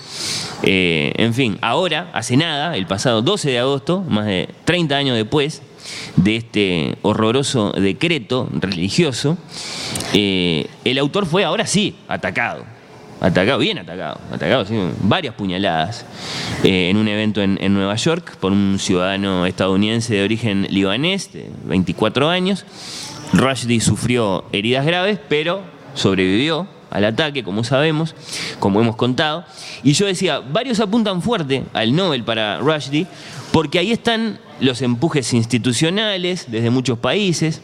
Eh, 0.62 1.12
en 1.16 1.34
fin, 1.34 1.58
ahora, 1.60 2.10
hace 2.12 2.36
nada, 2.36 2.76
el 2.76 2.86
pasado 2.86 3.22
12 3.24 3.50
de 3.50 3.58
agosto, 3.58 4.02
más 4.08 4.26
de 4.26 4.48
30 4.64 4.96
años 4.96 5.16
después 5.16 5.62
de 6.16 6.36
este 6.36 6.96
horroroso 7.02 7.72
decreto 7.72 8.48
religioso, 8.52 9.36
eh, 10.12 10.66
el 10.84 10.98
autor 10.98 11.26
fue 11.26 11.44
ahora 11.44 11.66
sí 11.66 11.96
atacado. 12.08 12.64
Atacado, 13.20 13.58
bien 13.58 13.78
atacado, 13.78 14.20
atacado, 14.30 14.66
sí, 14.66 14.74
varias 15.00 15.34
puñaladas 15.34 16.04
eh, 16.62 16.90
en 16.90 16.96
un 16.98 17.08
evento 17.08 17.40
en, 17.40 17.72
Nueva 17.72 17.94
York 17.94 18.36
por 18.36 18.52
un 18.52 18.78
ciudadano 18.78 19.46
estadounidense 19.46 20.14
de 20.14 20.24
origen 20.24 20.66
libanés 20.68 21.32
de 21.32 21.48
24 21.64 22.28
años. 22.28 22.66
Rushdie 23.32 23.80
sufrió 23.80 24.44
heridas 24.52 24.84
graves, 24.84 25.18
pero 25.28 25.62
sobrevivió 25.94 26.68
al 26.90 27.04
ataque, 27.04 27.42
como 27.42 27.64
sabemos, 27.64 28.14
como 28.58 28.80
hemos 28.80 28.96
contado. 28.96 29.44
Y 29.82 29.92
yo 29.92 30.06
decía, 30.06 30.40
varios 30.40 30.80
apuntan 30.80 31.22
fuerte 31.22 31.64
al 31.72 31.94
Nobel 31.94 32.24
para 32.24 32.58
Rushdie, 32.58 33.06
porque 33.52 33.78
ahí 33.78 33.92
están 33.92 34.38
los 34.60 34.82
empujes 34.82 35.32
institucionales 35.34 36.46
desde 36.48 36.70
muchos 36.70 36.98
países, 36.98 37.60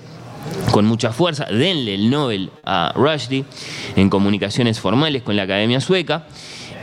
con 0.71 0.87
mucha 0.87 1.13
fuerza. 1.13 1.45
Denle 1.47 1.95
el 1.95 2.11
Nobel 2.11 2.51
a 2.65 2.93
Rushdie 2.95 3.45
en 3.97 4.09
comunicaciones 4.09 4.81
formales 4.81 5.23
con 5.23 5.37
la 5.37 5.43
Academia 5.43 5.81
Sueca. 5.81 6.27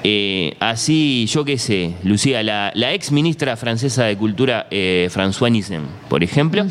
Eh, 0.04 0.56
así, 0.60 1.26
yo 1.28 1.44
qué 1.44 1.58
sé, 1.58 1.96
Lucía, 2.04 2.44
la, 2.44 2.72
la 2.76 2.94
ex 2.94 3.12
ministra 3.12 3.58
francesa 3.58 4.06
de 4.06 4.16
Cultura, 4.16 4.68
eh, 4.70 5.10
François 5.12 5.52
Nissen, 5.52 5.82
por 6.08 6.24
ejemplo, 6.24 6.66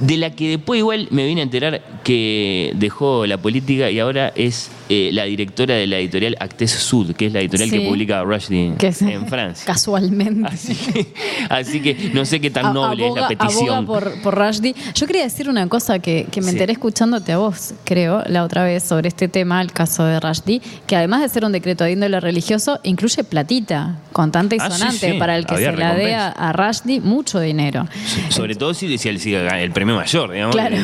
de 0.00 0.16
la 0.16 0.30
que 0.30 0.48
después 0.48 0.78
igual 0.78 1.06
me 1.10 1.26
vine 1.26 1.42
a 1.42 1.44
enterar 1.44 1.82
que 2.02 2.72
dejó 2.74 3.26
la 3.26 3.38
política 3.38 3.90
y 3.90 4.00
ahora 4.00 4.32
es 4.34 4.70
eh, 4.88 5.10
la 5.12 5.24
directora 5.24 5.74
de 5.74 5.86
la 5.86 5.98
editorial 5.98 6.36
Actes 6.40 6.70
Sud, 6.72 7.14
que 7.14 7.26
es 7.26 7.32
la 7.32 7.40
editorial 7.40 7.70
Sí. 7.70 7.78
que 7.78 7.86
publica 7.88 8.22
Rushdie 8.22 8.74
Que 8.78 8.88
en 9.00 9.26
Francia. 9.26 9.64
Casualmente. 9.66 10.46
Así 10.48 10.74
que, 10.74 11.06
así 11.48 11.80
que 11.80 12.10
no 12.12 12.24
sé 12.24 12.40
qué 12.40 12.50
tan 12.50 12.66
A- 12.66 12.72
noble 12.72 13.04
aboga, 13.06 13.22
es 13.22 13.30
la 13.30 13.36
petición. 13.38 13.74
aboga 13.76 13.86
por, 13.86 14.22
por 14.22 14.34
Rushdie. 14.34 14.74
Yo 14.94 15.06
quería 15.06 15.22
decir 15.24 15.48
una 15.48 15.66
cosa 15.68 15.98
que, 15.98 16.26
que 16.30 16.40
me 16.40 16.48
Sí. 16.48 16.52
enteré 16.52 16.72
escuchándote 16.72 17.32
a 17.32 17.38
vos, 17.38 17.74
creo, 17.84 18.22
la 18.26 18.44
otra 18.44 18.64
vez 18.64 18.82
sobre 18.82 19.08
este 19.08 19.28
tema, 19.28 19.60
el 19.62 19.72
caso 19.72 20.04
de 20.04 20.20
Rushdie, 20.20 20.60
que 20.86 20.96
además 20.96 21.22
de 21.22 21.28
ser 21.30 21.44
un 21.44 21.52
decreto 21.52 21.84
de 21.84 21.92
índole 21.92 22.20
religioso, 22.20 22.78
incluye 22.82 23.24
platita, 23.24 23.98
contante 24.12 24.56
y 24.56 24.58
Ah, 24.60 24.70
sonante, 24.70 25.12
sí, 25.12 25.18
para 25.18 25.36
el 25.36 25.46
que 25.46 25.54
había 25.54 25.70
se 25.72 25.76
la 25.78 25.94
dé 25.94 26.14
a, 26.14 26.52
Rushdie 26.52 27.00
mucho 27.00 27.40
dinero. 27.40 27.86
Sobre 28.28 28.54
todo 28.54 28.74
si 28.74 28.86
decía 28.88 29.10
el, 29.10 29.20
el 29.60 29.70
premio 29.72 29.96
mayor, 29.96 30.30
digamos. 30.32 30.54
Claro. 30.54 30.76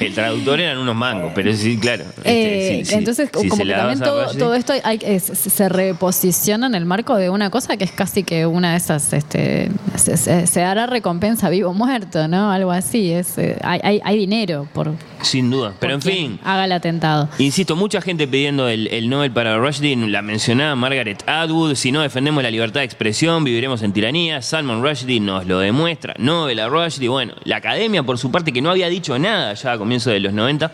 El 0.00 0.14
traductor 0.14 0.60
eran 0.60 0.78
unos 0.78 0.94
mangos, 0.94 1.32
pero 1.34 1.52
sí, 1.54 1.76
claro. 1.78 2.04
Eh, 2.24 2.80
este, 2.82 2.96
sí, 2.96 3.14
sí, 3.14 3.22
entonces, 3.24 3.42
si 3.42 3.48
como 3.48 3.64
que 3.64 3.72
también 3.72 4.00
todo, 4.00 4.26
todo 4.34 4.54
esto 4.54 4.72
hay- 4.84 4.98
es- 5.02 5.24
se 5.24 5.68
reposiciona 5.68 6.66
en 6.66 6.74
el 6.74 6.84
marco 6.84 7.16
de 7.16 7.30
una 7.30 7.50
cosa 7.50 7.76
que 7.76 7.84
es 7.84 7.92
casi 7.92 8.22
que 8.22 8.46
una 8.46 8.72
de 8.72 8.76
esas, 8.78 9.12
este, 9.12 9.70
se, 9.96 10.16
se- 10.16 10.46
se 10.46 10.62
hará 10.62 10.86
recompensa 10.86 11.48
vivo 11.50 11.70
o 11.70 11.74
muerto, 11.74 12.28
¿no? 12.28 12.50
Algo 12.50 12.70
así. 12.70 13.10
Es, 13.12 13.38
eh, 13.38 13.56
hay, 13.62 13.80
hay- 13.82 14.00
hay 14.04 14.16
dinero 14.18 14.66
por, 14.72 14.92
Sin 15.22 15.50
duda. 15.50 15.72
Pero 15.80 15.94
en 15.94 16.02
fin, 16.02 16.38
Haga 16.44 16.64
el 16.66 16.72
atentado. 16.72 17.28
Insisto, 17.38 17.76
mucha 17.76 18.00
gente 18.02 18.28
pidiendo 18.28 18.68
el, 18.68 18.88
el 18.88 19.08
Nobel 19.08 19.30
para 19.32 19.56
Rushdie, 19.56 19.96
la 19.96 20.20
mencionaba 20.22 20.74
Margaret 20.76 21.22
Atwood, 21.26 21.74
si 21.76 21.92
no 21.92 22.02
defendemos 22.02 22.42
la 22.42 22.50
libertad 22.50 22.80
de 22.80 22.84
expresión, 22.86 23.42
viviremos 23.44 23.82
en 23.82 23.92
tiranía, 23.92 24.42
Salman 24.42 24.82
Rushdie 24.82 25.20
nos 25.20 25.46
lo 25.46 25.58
demuestra, 25.60 26.14
Nobel 26.18 26.58
a 26.60 26.68
Rushdie, 26.68 27.08
bueno, 27.08 27.34
la 27.44 27.56
academia 27.56 28.02
por 28.02 28.18
su 28.18 28.30
parte 28.30 28.52
que 28.52 28.60
no 28.60 28.70
había 28.70 28.88
dicho 28.88 29.18
nada 29.18 29.54
ya 29.54 29.72
a 29.72 29.78
comienzos 29.78 30.12
de 30.12 30.20
los 30.20 30.32
90, 30.34 30.70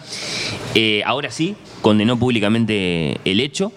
eh, 0.75 1.03
ahora 1.07 1.31
sí, 1.31 1.55
condenó 1.81 2.19
públicamente 2.19 3.21
el 3.25 3.41
hecho. 3.41 3.73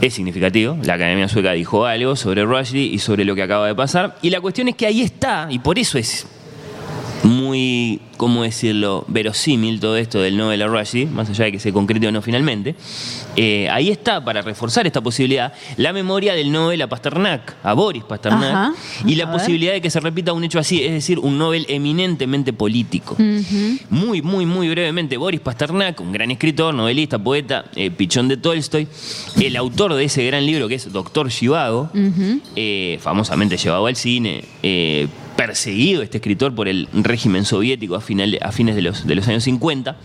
Es 0.00 0.14
significativo, 0.14 0.78
la 0.82 0.94
Academia 0.94 1.28
Sueca 1.28 1.52
dijo 1.52 1.84
algo 1.84 2.16
sobre 2.16 2.42
Rushdie 2.44 2.86
y 2.86 2.98
sobre 3.00 3.26
lo 3.26 3.34
que 3.34 3.42
acaba 3.42 3.66
de 3.66 3.74
pasar. 3.74 4.16
Y 4.22 4.30
la 4.30 4.40
cuestión 4.40 4.68
es 4.68 4.76
que 4.76 4.86
ahí 4.86 5.02
está, 5.02 5.48
y 5.50 5.58
por 5.58 5.78
eso 5.78 5.98
es 5.98 6.26
muy, 7.22 8.00
¿cómo 8.16 8.42
decirlo?, 8.42 9.04
verosímil 9.08 9.80
todo 9.80 9.96
esto 9.96 10.20
del 10.20 10.36
Nobel 10.36 10.62
a 10.62 10.66
Rushdie, 10.66 11.06
más 11.06 11.28
allá 11.30 11.46
de 11.46 11.52
que 11.52 11.58
se 11.58 11.72
concrete 11.72 12.06
o 12.08 12.12
no 12.12 12.22
finalmente. 12.22 12.74
Eh, 13.36 13.68
ahí 13.70 13.90
está, 13.90 14.24
para 14.24 14.42
reforzar 14.42 14.86
esta 14.86 15.00
posibilidad, 15.00 15.52
la 15.76 15.92
memoria 15.92 16.34
del 16.34 16.50
Nobel 16.50 16.82
a 16.82 16.88
Pasternak, 16.88 17.56
a 17.62 17.74
Boris 17.74 18.04
Pasternak, 18.04 18.54
Ajá. 18.54 18.72
y 19.06 19.14
la 19.14 19.26
ver. 19.26 19.34
posibilidad 19.34 19.72
de 19.72 19.80
que 19.80 19.90
se 19.90 20.00
repita 20.00 20.32
un 20.32 20.44
hecho 20.44 20.58
así, 20.58 20.82
es 20.82 20.92
decir, 20.92 21.18
un 21.18 21.38
Nobel 21.38 21.66
eminentemente 21.68 22.52
político. 22.52 23.16
Muy, 23.90 24.22
muy, 24.22 24.46
muy 24.46 24.68
brevemente, 24.68 25.16
Boris 25.16 25.40
Pasternak, 25.40 26.00
un 26.00 26.12
gran 26.12 26.30
escritor, 26.30 26.74
novelista, 26.74 27.18
poeta, 27.18 27.66
eh, 27.76 27.90
pichón 27.90 28.28
de 28.28 28.36
Tolstoy, 28.36 28.88
el 29.40 29.56
autor 29.56 29.94
de 29.94 30.04
ese 30.04 30.24
gran 30.24 30.44
libro 30.46 30.68
que 30.68 30.74
es 30.76 30.92
Doctor 30.92 31.30
Zhivago, 31.30 31.90
eh, 32.56 32.98
famosamente 33.00 33.56
llevado 33.56 33.86
al 33.86 33.96
cine, 33.96 34.44
perseguido 35.46 36.02
este 36.02 36.18
escritor 36.18 36.54
por 36.54 36.68
el 36.68 36.86
régimen 36.92 37.46
soviético 37.46 37.94
a, 37.94 38.00
final- 38.02 38.38
a 38.42 38.52
fines 38.52 38.76
de 38.76 38.82
los, 38.82 39.06
de 39.06 39.14
los 39.14 39.26
años 39.26 39.42
50. 39.44 39.96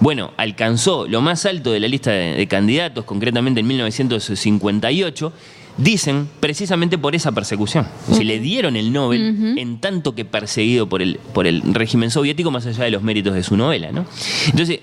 Bueno, 0.00 0.32
alcanzó 0.36 1.06
lo 1.08 1.22
más 1.22 1.46
alto 1.46 1.72
de 1.72 1.80
la 1.80 1.88
lista 1.88 2.10
de, 2.10 2.34
de 2.34 2.46
candidatos, 2.46 3.04
concretamente 3.06 3.60
en 3.60 3.66
1958. 3.66 5.32
Dicen 5.78 6.28
precisamente 6.38 6.98
por 6.98 7.14
esa 7.16 7.32
persecución. 7.32 7.86
Si 8.12 8.22
le 8.24 8.38
dieron 8.38 8.76
el 8.76 8.92
Nobel 8.92 9.54
en 9.58 9.80
tanto 9.80 10.14
que 10.14 10.24
perseguido 10.24 10.86
por 10.88 11.00
el, 11.02 11.18
por 11.32 11.46
el 11.48 11.62
régimen 11.74 12.10
soviético, 12.10 12.50
más 12.52 12.66
allá 12.66 12.84
de 12.84 12.90
los 12.92 13.02
méritos 13.02 13.34
de 13.34 13.42
su 13.42 13.56
novela. 13.56 13.90
¿no? 13.90 14.04
Entonces, 14.50 14.80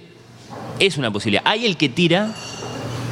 es 0.80 0.98
una 0.98 1.12
posibilidad. 1.12 1.44
Hay 1.46 1.66
el 1.66 1.78
que 1.78 1.88
tira 1.90 2.34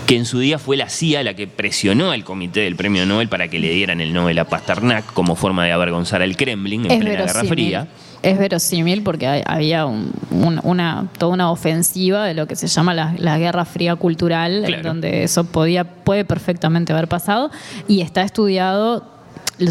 que 0.10 0.18
en 0.18 0.26
su 0.26 0.40
día 0.40 0.58
fue 0.58 0.76
la 0.76 0.90
CIA 0.90 1.22
la 1.24 1.36
que 1.36 1.46
presionó 1.46 2.10
al 2.10 2.24
comité 2.24 2.62
del 2.62 2.76
premio 2.76 3.06
Nobel 3.06 3.30
para 3.30 3.48
que 3.48 3.60
le 3.60 3.70
dieran 3.70 4.02
el 4.02 4.12
Nobel 4.12 4.40
a 4.40 4.46
Pasternak 4.46 5.06
como 5.14 5.36
forma 5.36 5.64
de 5.66 5.72
avergonzar 5.72 6.24
al 6.24 6.36
Kremlin 6.36 6.86
en 6.86 6.92
Es 6.92 7.00
plena 7.00 7.26
Guerra. 7.26 7.44
Fría. 7.44 7.88
Es 8.24 8.40
verosímil 8.40 9.04
porque 9.04 9.28
hay- 9.28 9.44
había 9.46 9.86
un- 9.86 10.12
un- 10.32 10.60
una, 10.64 11.08
toda 11.20 11.32
una 11.32 11.52
ofensiva 11.52 12.26
de 12.26 12.34
lo 12.34 12.48
que 12.48 12.56
se 12.56 12.66
llama 12.66 12.96
la, 12.96 13.14
la 13.20 13.38
Guerra 13.38 13.66
Fría 13.66 13.96
Cultural, 13.98 14.64
Claro. 14.66 14.76
en 14.78 14.82
donde 14.84 15.24
eso 15.24 15.44
podía, 15.44 15.84
puede 15.84 16.26
perfectamente 16.26 16.92
haber 16.92 17.08
pasado 17.08 17.52
y 17.88 18.02
está 18.02 18.24
estudiado 18.24 19.06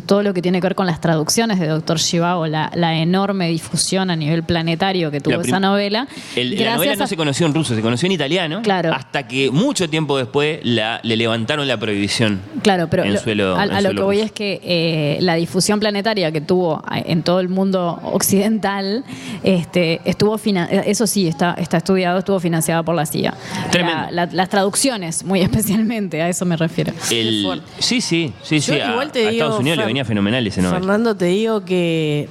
todo 0.07 0.23
lo 0.23 0.35
que 0.35 0.43
tiene 0.43 0.61
que 0.61 0.67
ver 0.67 0.75
con 0.75 0.87
las 0.87 1.01
traducciones 1.01 1.59
de 1.59 1.67
Doctor 1.69 1.99
Shivago, 1.99 2.47
la, 2.47 2.71
la 2.75 2.97
enorme 2.99 3.49
difusión 3.49 4.11
a 4.11 4.17
nivel 4.17 4.43
planetario 4.43 5.11
que 5.11 5.21
tuvo 5.21 5.41
esa 5.41 5.61
novela. 5.61 6.07
El- 6.37 6.57
la 6.63 6.75
novela 6.77 6.97
no 6.97 7.05
a- 7.05 7.07
se 7.07 7.17
conoció 7.17 7.47
en 7.47 7.55
ruso, 7.55 7.75
se 7.75 7.81
conoció 7.83 8.07
en 8.07 8.13
italiano. 8.13 8.61
Claro. 8.63 8.93
Hasta 8.93 9.27
que 9.27 9.51
mucho 9.51 9.89
tiempo 9.89 10.17
después 10.19 10.61
la- 10.63 11.01
le 11.03 11.17
levantaron 11.17 11.67
la 11.67 11.77
prohibición. 11.79 12.41
Claro, 12.63 12.89
pero 12.91 13.05
en 13.05 13.15
lo- 13.15 13.21
suelo- 13.21 13.57
a, 13.57 13.65
en 13.65 13.73
a 13.73 13.81
lo 13.81 13.91
que 13.95 14.03
voy 14.03 14.17
ruso. 14.17 14.27
es 14.27 14.33
que 14.33 14.61
eh, 14.63 15.19
la 15.21 15.35
difusión 15.35 15.81
planetaria 15.81 16.31
que 16.33 16.41
tuvo 16.41 16.83
a- 16.87 16.99
en 17.01 17.23
todo 17.23 17.41
el 17.41 17.49
mundo 17.49 17.99
occidental, 18.03 19.05
este, 19.43 20.01
estuvo 20.05 20.39
eh, 20.45 20.83
eso 20.87 21.07
sí 21.07 21.27
está, 21.29 21.55
está 21.55 21.79
estudiado, 21.79 22.19
estuvo 22.19 22.39
financiada 22.41 22.83
por 22.83 22.95
la 22.95 23.07
CIA. 23.07 23.35
Tremendo. 23.71 24.03
La- 24.11 24.27
la- 24.27 24.33
las 24.33 24.49
traducciones, 24.49 25.25
muy 25.25 25.41
especialmente, 25.49 26.23
a 26.23 26.29
eso 26.29 26.45
me 26.45 26.57
refiero. 26.57 26.93
El- 27.11 27.63
sí, 27.79 28.01
sí, 28.01 28.33
sí, 28.43 28.61
Yo 28.61 28.75
sí. 28.75 28.81
A, 28.81 28.91
igual 28.93 29.13
te 29.13 29.27
a 29.27 29.31
digo, 29.31 29.45
Estados 29.45 29.61
Unidos 29.61 29.78
le 29.79 29.87
venía 29.87 30.05
fenomenal 30.05 30.47
ese 30.47 30.61
Nobel. 30.63 30.81
Fernando, 30.81 31.17
te 31.17 31.27
digo 31.27 31.65
que 31.65 32.29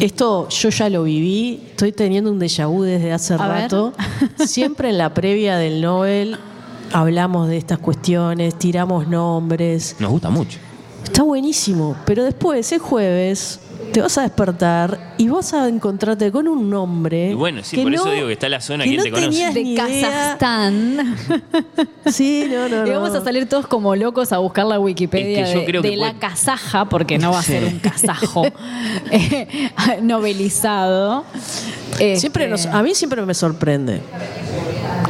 esto 0.00 0.48
yo 0.48 0.68
ya 0.70 0.88
lo 0.88 1.02
viví, 1.04 1.60
estoy 1.70 1.92
teniendo 1.92 2.30
un 2.30 2.38
déjà 2.40 2.66
vu 2.66 2.82
desde 2.82 3.12
hace 3.12 3.34
A 3.34 3.36
ver. 3.38 3.48
rato. 3.62 3.92
Siempre 4.46 4.90
en 4.90 4.98
la 4.98 5.12
previa 5.14 5.56
del 5.56 5.80
Nobel 5.80 6.38
hablamos 6.92 7.48
de 7.48 7.56
estas 7.56 7.78
cuestiones, 7.78 8.58
tiramos 8.58 9.08
nombres. 9.08 9.96
Nos 9.98 10.10
gusta 10.10 10.30
mucho. 10.30 10.58
Está 11.04 11.22
buenísimo, 11.22 11.96
pero 12.04 12.24
después, 12.24 12.70
el 12.72 12.78
jueves, 12.80 13.60
te 13.96 14.02
vas 14.02 14.18
a 14.18 14.22
despertar 14.24 15.14
y 15.16 15.26
vas 15.28 15.54
a 15.54 15.66
encontrarte 15.68 16.30
con 16.30 16.46
un 16.48 16.68
nombre. 16.68 17.30
Y 17.30 17.34
bueno, 17.34 17.62
sí, 17.64 17.76
que 17.76 17.82
por 17.82 17.90
no- 17.92 17.96
eso 18.02 18.10
digo 18.10 18.26
que 18.26 18.34
está 18.34 18.46
la 18.50 18.60
zona, 18.60 18.84
que 18.84 18.90
¿quién 18.90 18.98
no 18.98 19.04
te 19.04 19.10
conoce? 19.10 19.26
tenías 19.30 19.54
De. 19.54 19.74
Kazajstán. 19.74 21.16
Sí, 22.04 22.44
no, 22.52 22.68
no, 22.68 22.86
Y 22.86 22.90
no. 22.90 23.00
vamos 23.00 23.16
a 23.16 23.24
salir 23.24 23.48
todos 23.48 23.66
como 23.66 23.96
locos 23.96 24.32
a 24.34 24.38
buscar 24.38 24.66
la 24.66 24.78
Wikipedia 24.78 25.40
Es 25.44 25.48
que 25.48 25.72
yo 25.72 25.80
de, 25.80 25.90
que 25.92 25.96
la 25.96 26.12
kazaja, 26.12 26.84
porque 26.90 27.16
no 27.18 27.32
va 27.32 27.38
a 27.38 27.42
ser 27.42 27.64
un 27.64 27.78
kazajo 27.78 28.44
eh, 29.10 29.70
novelizado. 30.02 31.24
Siempre 31.96 32.44
Este, 32.44 32.48
nos- 32.48 32.66
a 32.66 32.82
mí 32.82 32.94
siempre 32.94 33.22
me 33.24 33.32
sorprende. 33.32 34.02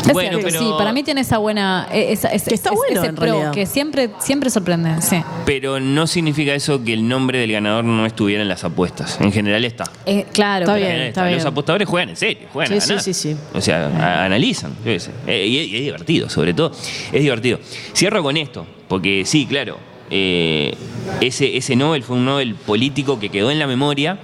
Es 0.06 0.12
Bueno, 0.12 0.38
cierto, 0.38 0.46
pero- 0.46 0.60
sí, 0.60 0.66
para 0.78 0.92
mí 0.92 1.02
tiene 1.02 1.20
esa 1.22 1.38
buena. 1.38 1.88
esa- 1.92 2.28
Que 2.30 2.54
está 2.54 2.70
bueno, 2.70 3.00
ese 3.00 3.08
en 3.10 3.14
pro, 3.14 3.24
realidad. 3.26 3.52
que 3.52 3.66
siempre, 3.66 4.10
siempre 4.20 4.50
sorprende. 4.50 5.02
Sí. 5.02 5.16
Pero 5.44 5.80
no 5.80 6.06
significa 6.06 6.54
eso 6.54 6.82
que 6.84 6.92
el 6.92 7.06
nombre 7.08 7.38
del 7.40 7.52
ganador 7.52 7.84
no 7.84 8.06
estuviera 8.06 8.42
en 8.42 8.48
las 8.48 8.64
apuestas. 8.64 9.20
En 9.20 9.32
general 9.32 9.64
está. 9.64 9.84
Eh, 10.06 10.26
claro, 10.32 10.64
Está 10.66 10.76
bien, 10.76 11.00
está. 11.02 11.30
Los 11.30 11.44
apostadores 11.44 11.88
juegan 11.88 12.10
en 12.10 12.16
serio, 12.16 12.48
juegan 12.52 12.72
Sí, 12.72 12.78
a 12.78 12.80
sí, 12.80 12.88
ganar. 12.88 13.02
sí, 13.02 13.14
sí. 13.14 13.36
O 13.54 13.60
sea, 13.60 13.86
a- 13.88 14.24
analizan. 14.24 14.72
yo 14.78 14.92
qué 14.92 15.00
sé. 15.00 15.10
Eh, 15.26 15.46
y, 15.46 15.58
es, 15.58 15.66
y 15.68 15.76
es 15.76 15.82
divertido, 15.82 16.28
sobre 16.28 16.54
todo. 16.54 16.70
Es 17.12 17.20
divertido. 17.22 17.58
Cierro 17.94 18.22
con 18.22 18.36
esto, 18.36 18.66
porque 18.88 19.24
sí, 19.24 19.46
claro. 19.46 19.78
eh, 20.08 20.72
ese, 21.20 21.56
ese 21.56 21.74
Nobel 21.74 22.04
fue 22.04 22.16
un 22.16 22.24
Nobel 22.24 22.54
político 22.54 23.18
que 23.18 23.28
quedó 23.28 23.50
en 23.50 23.58
la 23.58 23.66
memoria. 23.66 24.20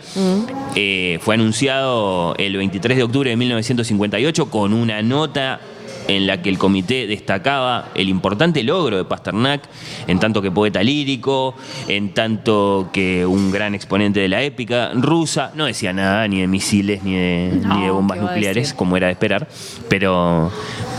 Eh, 0.77 1.19
fue 1.23 1.35
anunciado 1.35 2.35
el 2.39 2.57
23 2.57 2.97
de 2.97 3.03
octubre 3.03 3.31
de 3.31 3.37
1958 3.37 4.47
con 4.49 4.73
una 4.73 5.03
nota 5.03 5.61
en 6.09 6.27
la 6.27 6.43
que 6.43 6.49
el 6.49 6.59
comité 6.59 7.07
destacaba 7.07 7.91
el 7.95 8.09
importante 8.09 8.63
logro 8.63 8.97
de 8.97 9.05
Pasternak, 9.05 9.63
en 10.07 10.19
tanto 10.19 10.43
que 10.43 10.51
poeta 10.51 10.83
lírico, 10.83 11.55
en 11.89 12.13
tanto 12.15 12.91
que 12.93 13.25
un 13.25 13.51
gran 13.53 13.75
exponente 13.75 14.21
de 14.21 14.29
la 14.29 14.43
épica 14.43 14.91
rusa. 14.95 15.53
No 15.55 15.67
decía 15.67 15.93
nada 15.93 16.27
ni 16.29 16.41
de 16.41 16.47
misiles 16.49 17.03
ni 17.05 17.15
de, 17.15 17.61
No, 17.63 17.75
ni 17.79 17.85
de 17.85 17.91
bombas 17.91 18.19
¿qué 18.19 18.25
va 18.25 18.31
a 18.31 18.35
nucleares, 18.35 18.75
como 18.75 18.97
era 18.97 19.07
de 19.07 19.13
esperar, 19.13 19.49
pero, 19.89 20.51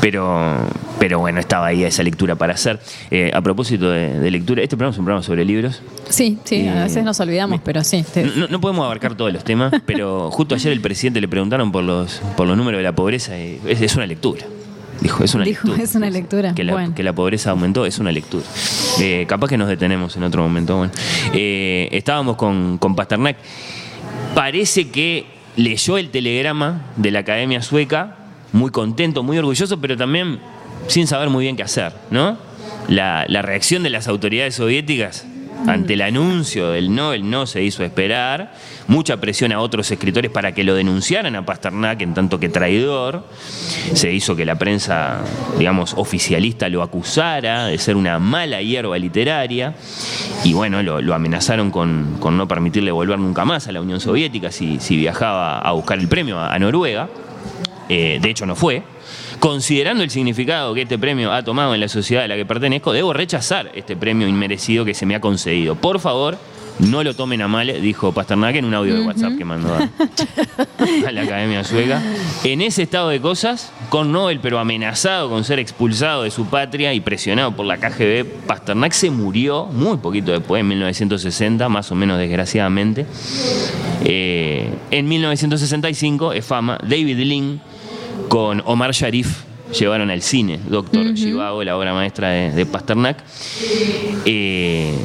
pero, 0.01 0.57
pero 1.00 1.19
bueno, 1.19 1.39
estaba 1.39 1.67
ahí 1.67 1.83
esa 1.83 2.03
lectura 2.03 2.36
para 2.36 2.53
hacer. 2.53 2.79
Eh, 3.12 3.31
a 3.33 3.41
propósito 3.41 3.89
de, 3.89 4.19
de 4.19 4.31
lectura, 4.31 4.62
este 4.63 4.77
programa 4.77 4.93
es 4.93 5.00
un 5.00 5.05
programa 5.05 5.24
sobre 5.24 5.45
libros. 5.45 5.81
Sí, 6.10 6.38
sí, 6.43 6.55
Eh, 6.55 6.69
a 6.69 6.83
veces 6.83 7.03
nos 7.03 7.19
olvidamos, 7.19 7.60
me- 7.60 7.63
pero 7.63 7.83
sí. 7.83 8.03
te- 8.13 8.24
No, 8.24 8.48
no 8.48 8.62
podemos 8.62 8.86
abarcar 8.86 9.15
todos 9.15 9.31
los 9.33 9.43
temas, 9.43 9.74
pero 9.86 10.31
justo 10.31 10.55
ayer 10.55 10.72
el 10.72 10.81
presidente 10.81 11.19
le 11.22 11.27
preguntaron 11.27 11.72
por 11.72 11.83
los, 11.83 12.22
por 12.38 12.48
los 12.48 12.55
números 12.57 12.79
de 12.79 12.83
la 12.83 12.93
pobreza 12.93 13.38
y 13.38 13.60
es, 13.67 13.81
es 13.81 13.95
una 13.95 14.05
lectura. 14.05 14.45
Dijo, 15.03 15.24
es 15.24 15.36
una 15.36 15.43
Dijo, 15.43 15.67
lectura. 15.67 15.83
es 15.83 15.95
una 15.95 16.10
lectura. 16.10 16.55
Que 16.55 16.63
la, 16.63 16.74
Bueno. 16.74 16.95
que 16.95 17.03
la 17.03 17.13
pobreza 17.13 17.51
aumentó, 17.51 17.86
es 17.86 18.00
una 18.00 18.12
lectura. 18.12 18.43
Eh, 19.01 19.25
capaz 19.27 19.50
que 19.50 19.57
nos 19.57 19.67
detenemos 19.67 20.15
en 20.15 20.24
otro 20.24 20.41
momento. 20.41 20.77
Bueno, 20.77 20.91
Eh, 21.33 21.89
estábamos 21.91 22.38
con, 22.38 22.77
con 22.77 22.95
Pasternak. 22.95 23.36
Parece 24.33 24.89
que 24.89 25.25
leyó 25.57 25.98
el 25.98 26.10
telegrama 26.10 26.81
de 26.95 27.12
la 27.12 27.19
Academia 27.19 27.62
Sueca, 27.62 28.15
muy 28.51 28.72
contento, 28.72 29.24
muy 29.24 29.38
orgulloso, 29.38 29.79
pero 29.79 29.95
también 29.98 30.39
sin 30.88 31.05
saber 31.07 31.29
muy 31.29 31.43
bien 31.43 31.55
qué 31.55 31.63
hacer, 31.63 31.93
¿no? 32.10 32.38
La, 32.88 33.25
la 33.27 33.41
reacción 33.41 33.83
de 33.83 33.89
las 33.89 34.07
autoridades 34.07 34.55
soviéticas 34.55 35.25
ante 35.67 35.93
el 35.93 36.01
anuncio 36.01 36.70
del 36.70 36.93
Nobel 36.93 37.29
no 37.29 37.46
se 37.46 37.63
hizo 37.63 37.84
esperar. 37.84 38.53
Mucha 38.88 39.17
presión 39.17 39.51
a 39.51 39.60
otros 39.60 39.89
escritores 39.91 40.29
para 40.32 40.53
que 40.53 40.63
lo 40.63 40.75
denunciaran 40.75 41.36
a 41.36 41.46
Pasternak 41.46 42.01
en 42.01 42.13
tanto 42.13 42.39
que 42.39 42.50
traidor. 42.50 43.25
Se 43.93 44.12
hizo 44.12 44.36
que 44.36 44.46
la 44.46 44.55
prensa, 44.55 45.22
digamos, 45.58 45.93
oficialista 45.98 46.70
lo 46.70 46.82
acusara 46.82 47.67
de 47.67 47.77
ser 47.77 47.96
una 47.96 48.20
mala 48.20 48.62
hierba 48.62 48.98
literaria. 48.98 49.75
Y 50.43 50.53
bueno, 50.53 50.84
lo, 50.84 51.13
amenazaron 51.13 51.72
con, 51.72 52.20
no 52.20 52.48
permitirle 52.48 52.91
volver 52.91 53.20
nunca 53.20 53.46
más 53.46 53.67
a 53.67 53.72
la 53.72 53.82
Unión 53.82 54.00
Soviética 54.00 54.51
si, 54.51 54.79
si 54.79 54.98
viajaba 54.98 55.60
a 55.60 55.72
buscar 55.72 56.00
el 56.00 56.08
premio 56.08 56.39
a, 56.39 56.53
a 56.53 56.60
Noruega. 56.60 57.10
Eh, 57.89 58.20
de 58.22 58.29
hecho, 58.29 58.46
no 58.46 58.55
fue. 58.55 58.84
Considerando 59.43 60.05
el 60.05 60.09
significado 60.09 60.73
que 60.73 60.83
este 60.83 60.97
premio 60.97 61.33
ha 61.33 61.43
tomado 61.43 61.73
en 61.73 61.81
la 61.81 61.89
sociedad 61.89 62.23
a 62.23 62.29
la 62.29 62.38
que 62.38 62.45
pertenezco, 62.45 62.93
debo 62.93 63.12
rechazar 63.12 63.69
este 63.75 63.97
premio 63.97 64.25
inmerecido 64.25 64.85
que 64.85 64.93
se 64.93 65.05
me 65.05 65.15
ha 65.15 65.19
concedido. 65.19 65.75
Por 65.75 66.00
favor, 66.00 66.38
no 66.79 67.03
lo 67.03 67.13
tomen 67.13 67.41
a 67.41 67.50
mal, 67.50 67.67
dijo 67.81 68.13
Pasternak 68.13 68.55
en 68.55 68.63
un 68.63 68.73
audio 68.73 68.95
de 68.95 69.01
WhatsApp 69.01 69.38
que 69.38 69.43
mandó 69.43 69.73
a, 69.73 69.79
a 71.07 71.12
la 71.12 71.23
Academia 71.23 71.65
Sueca. 71.65 72.01
En 72.45 72.62
ese 72.62 72.83
estado 72.83 73.09
de 73.09 73.19
cosas, 73.19 73.73
con 73.89 74.13
Nobel, 74.13 74.39
pero 74.39 74.59
amenazado 74.59 75.29
con 75.29 75.43
ser 75.43 75.59
expulsado 75.59 76.23
de 76.23 76.31
su 76.31 76.45
patria 76.45 76.93
y 76.93 77.01
presionado 77.01 77.53
por 77.53 77.65
la 77.65 77.79
KGB, 77.79 78.45
Pasternak 78.47 78.93
se 78.93 79.09
murió 79.09 79.65
muy 79.65 79.97
poquito 79.97 80.31
después, 80.31 80.62
en 80.62 80.69
1960, 80.69 81.67
más 81.67 81.91
o 81.91 81.95
menos 81.95 82.17
desgraciadamente. 82.17 83.05
Eh, 84.05 84.69
en 84.89 85.05
1965, 85.05 86.31
es 86.31 86.45
fama, 86.45 86.77
David 86.81 87.17
Lean 87.17 87.73
con 88.34 88.63
Omar 88.66 88.92
Sharif 88.94 89.44
llevaron 89.80 90.10
al 90.10 90.24
cine 90.24 90.60
Doctor 90.68 91.13
Chivago, 91.13 91.63
la 91.63 91.78
obra 91.78 91.94
maestra 91.94 92.30
de, 92.32 92.50
de 92.50 92.66
Pasternak, 92.66 93.18
eh, 94.25 94.96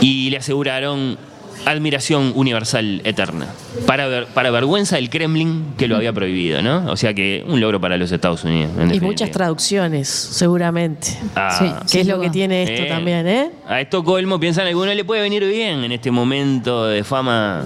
y 0.00 0.30
le 0.30 0.36
aseguraron 0.38 1.16
admiración 1.64 2.32
universal 2.34 3.02
eterna. 3.04 3.46
Para, 3.86 4.08
ver- 4.08 4.26
para 4.26 4.50
vergüenza 4.50 4.96
del 4.96 5.08
Kremlin 5.10 5.74
que 5.78 5.86
lo 5.86 5.94
había 5.94 6.12
prohibido, 6.12 6.60
¿no? 6.60 6.90
O 6.90 6.96
sea 6.96 7.14
que 7.14 7.44
un 7.46 7.60
logro 7.60 7.80
para 7.80 7.96
los 7.96 8.10
Estados 8.10 8.42
Unidos. 8.42 8.72
Y 8.92 8.98
muchas 8.98 9.30
traducciones, 9.30 10.08
seguramente. 10.08 11.16
Ah, 11.36 11.84
Sí. 11.86 11.92
Que 11.92 12.00
es 12.00 12.08
lo 12.08 12.18
que 12.18 12.30
tiene 12.30 12.64
esto 12.64 12.82
Eh, 12.82 12.86
también, 12.88 13.28
¿eh? 13.28 13.50
A 13.68 13.80
Estocolmo, 13.80 14.40
piensan 14.40 14.66
algunos, 14.66 14.96
le 14.96 15.04
puede 15.04 15.22
venir 15.22 15.44
bien 15.44 15.84
en 15.84 15.92
este 15.92 16.10
momento 16.10 16.86
de 16.86 17.04
fama 17.04 17.64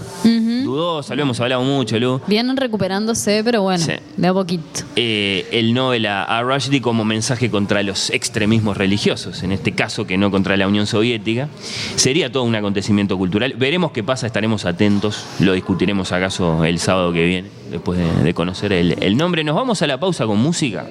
dudosa. 0.77 1.15
Lo 1.15 1.23
hemos 1.23 1.41
hablado 1.41 1.63
mucho, 1.63 1.99
Lu. 1.99 2.21
Vienen 2.27 2.57
recuperándose, 2.57 3.43
pero 3.45 3.63
bueno, 3.63 3.83
Sí. 3.85 3.93
de 4.17 4.29
a 4.29 4.33
poquito. 4.33 4.63
Eh, 4.97 5.47
el 5.53 5.75
Nobel 5.75 6.07
a, 6.07 6.23
a 6.25 6.43
Rushdie 6.43 6.81
como 6.81 7.05
mensaje 7.05 7.51
contra 7.51 7.83
los 7.83 8.11
extremismos 8.11 8.77
religiosos, 8.77 9.43
en 9.43 9.53
este 9.53 9.73
caso 9.73 10.07
que 10.07 10.17
no 10.19 10.31
contra 10.31 10.57
la 10.57 10.69
Unión 10.69 10.87
Soviética. 10.87 11.49
Sería 11.97 12.31
todo 12.31 12.43
un 12.45 12.55
acontecimiento 12.55 13.17
cultural. 13.19 13.55
Veremos 13.59 13.93
qué 13.93 14.03
pasa, 14.05 14.27
estaremos 14.27 14.65
atentos. 14.65 15.25
Lo 15.41 15.53
discutiremos 15.55 16.13
acaso 16.13 16.65
el 16.65 16.79
sábado 16.79 17.13
que 17.13 17.25
viene, 17.25 17.49
después 17.71 17.99
de, 17.99 18.23
de 18.23 18.35
conocer 18.35 18.73
el, 18.73 19.03
el 19.03 19.17
nombre. 19.17 19.43
Nos 19.45 19.57
vamos 19.57 19.83
a 19.83 19.87
la 19.87 19.99
pausa 19.99 20.27
con 20.27 20.39
música 20.39 20.87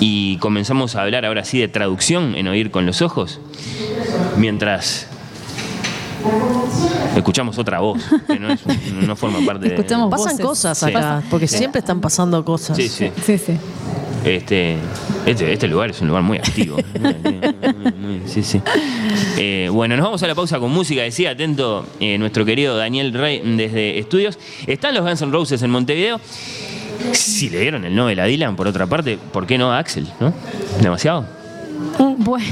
y 0.00 0.36
comenzamos 0.38 0.96
a 0.96 1.02
hablar 1.02 1.24
ahora 1.24 1.44
sí 1.44 1.58
de 1.58 1.68
traducción 1.68 2.34
en 2.34 2.48
Oír 2.48 2.70
con 2.70 2.86
los 2.86 3.02
Ojos, 3.02 3.40
mientras 4.36 5.08
escuchamos 7.16 7.58
otra 7.58 7.80
voz, 7.80 8.02
que 8.26 8.38
no, 8.38 8.52
es- 8.52 8.60
no 8.92 9.16
forma 9.16 9.44
parte 9.44 9.68
de... 9.68 9.74
Escuchamos 9.74 10.10
Pasan 10.10 10.32
voces. 10.36 10.46
cosas 10.46 10.78
Sí. 10.78 10.86
acá, 10.86 11.22
porque 11.30 11.46
siempre 11.48 11.80
están 11.80 12.00
pasando 12.00 12.44
cosas. 12.44 12.76
Sí, 12.76 12.88
sí. 12.88 13.10
Sí, 13.24 13.38
sí. 13.38 13.52
Este, 14.24 14.76
este, 15.26 15.52
este 15.52 15.66
lugar 15.66 15.90
es 15.90 16.00
un 16.00 16.06
lugar 16.08 16.22
muy 16.22 16.38
activo. 16.38 16.76
Sí, 18.26 18.42
sí. 18.44 18.60
Eh, 19.36 19.68
bueno, 19.72 19.96
nos 19.96 20.04
vamos 20.04 20.22
a 20.22 20.26
la 20.28 20.34
pausa 20.36 20.60
con 20.60 20.70
música. 20.70 21.02
Decía, 21.02 21.30
atento, 21.32 21.84
eh, 21.98 22.16
nuestro 22.18 22.44
querido 22.44 22.76
Daniel 22.76 23.12
Rey 23.12 23.42
desde 23.56 23.98
Estudios. 23.98 24.38
Están 24.66 24.94
los 24.94 25.02
Guns 25.04 25.22
N' 25.22 25.32
Roses 25.32 25.60
en 25.62 25.70
Montevideo. 25.70 26.20
Si 27.12 27.50
le 27.50 27.60
dieron 27.60 27.84
el 27.84 27.96
Nobel 27.96 28.20
a 28.20 28.26
Dylan, 28.26 28.54
por 28.54 28.68
otra 28.68 28.86
parte, 28.86 29.18
¿por 29.32 29.44
qué 29.44 29.58
no 29.58 29.72
a 29.72 29.78
Axel? 29.78 30.06
¿No? 30.20 30.32
¿Demasiado? 30.80 31.26
Bueno, 32.18 32.46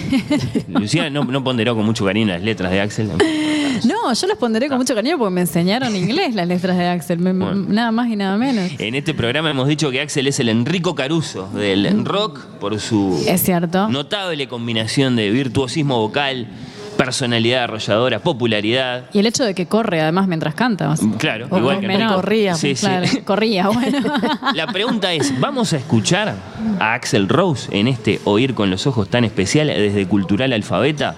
Lucía 0.69 1.11
no, 1.11 1.25
no 1.25 1.43
ponderó 1.45 1.75
con 1.75 1.85
mucho 1.85 2.05
cariño 2.05 2.29
las 2.29 2.43
letras 2.43 2.71
de 2.71 2.81
Axel. 2.81 3.09
no, 3.85 4.13
yo 4.13 4.27
los 4.27 4.37
pondré 4.39 4.69
con 4.69 4.79
mucho 4.79 4.95
cariño 4.95 5.17
porque 5.19 5.35
me 5.35 5.41
enseñaron 5.43 5.95
inglés 5.95 6.35
las 6.35 6.47
letras 6.49 6.77
de 6.77 6.87
Axel, 6.89 7.19
me- 7.19 7.33
Bueno. 7.33 7.67
nada 7.69 7.93
más 7.93 8.09
y 8.09 8.17
nada 8.17 8.37
menos. 8.37 8.71
En 8.79 8.95
este 8.95 9.15
programa 9.15 9.51
hemos 9.51 9.69
dicho 9.69 9.91
que 9.91 10.01
Axel 10.01 10.27
es 10.27 10.41
el 10.41 10.49
Enrico 10.49 10.95
Caruso 10.95 11.49
del 11.55 12.05
rock 12.05 12.41
por 12.61 12.79
su 12.81 13.23
Es 13.27 13.43
cierto. 13.43 13.89
notable 13.89 14.49
combinación 14.49 15.17
de 15.17 15.31
virtuosismo 15.31 15.99
vocal, 15.99 16.49
personalidad 17.05 17.65
arrolladora, 17.65 18.19
popularidad. 18.19 19.05
Y 19.13 19.21
el 19.21 19.27
hecho 19.27 19.45
de 19.45 19.55
que 19.55 19.67
corre 19.67 20.03
además 20.03 20.29
mientras 20.29 20.55
canta. 20.55 20.91
o 20.91 20.97
sea, 20.97 21.09
Claro, 21.17 21.47
o 21.51 21.59
igual 21.59 21.81
que 21.81 21.87
menor. 21.87 22.17
corría. 22.17 22.55
Sí, 22.55 22.75
sí. 22.77 22.87
Claro, 22.87 23.07
corría, 23.25 23.69
bueno. 23.69 23.99
La 24.55 24.67
pregunta 24.67 25.13
es, 25.13 25.39
¿vamos 25.41 25.73
a 25.73 25.79
escuchar 25.79 26.35
a 26.79 26.95
Axel 26.95 27.29
Rose 27.29 27.69
en 27.77 27.89
este 27.89 28.21
Oír 28.25 28.55
con 28.55 28.69
los 28.71 28.87
Ojos 28.87 29.09
tan 29.09 29.25
especial 29.25 29.69
desde 29.69 30.07
Cultural 30.07 30.53
Alfabeta, 30.53 31.17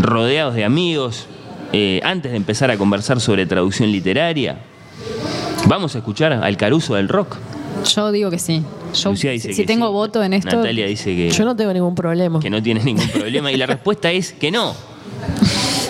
rodeados 0.00 0.54
de 0.54 0.64
amigos, 0.64 1.26
eh, 1.72 2.00
antes 2.04 2.32
de 2.32 2.36
empezar 2.36 2.70
a 2.70 2.76
conversar 2.76 3.20
sobre 3.20 3.46
traducción 3.46 3.90
literaria? 3.90 4.58
¿Vamos 5.66 5.94
a 5.94 5.98
escuchar 5.98 6.32
al 6.34 6.56
Caruso 6.58 6.96
del 6.96 7.08
rock? 7.08 7.36
Yo 7.94 8.12
digo 8.12 8.30
que 8.30 8.38
sí. 8.38 8.62
Yo, 8.94 9.10
Lucía 9.10 9.30
dice 9.30 9.52
si 9.52 9.64
tengo 9.64 9.86
sí. 9.86 9.92
voto 9.92 10.22
en 10.22 10.32
esto, 10.32 10.56
Natalia 10.56 10.86
dice 10.86 11.14
que, 11.14 11.30
Yo 11.30 11.44
no 11.44 11.54
tengo 11.56 11.72
ningún 11.72 11.94
problema. 11.94 12.40
que 12.40 12.50
no 12.50 12.62
tiene 12.62 12.82
ningún 12.82 13.08
problema 13.08 13.52
y 13.52 13.56
la 13.56 13.66
respuesta 13.66 14.10
es 14.10 14.32
que 14.32 14.50
no, 14.50 14.74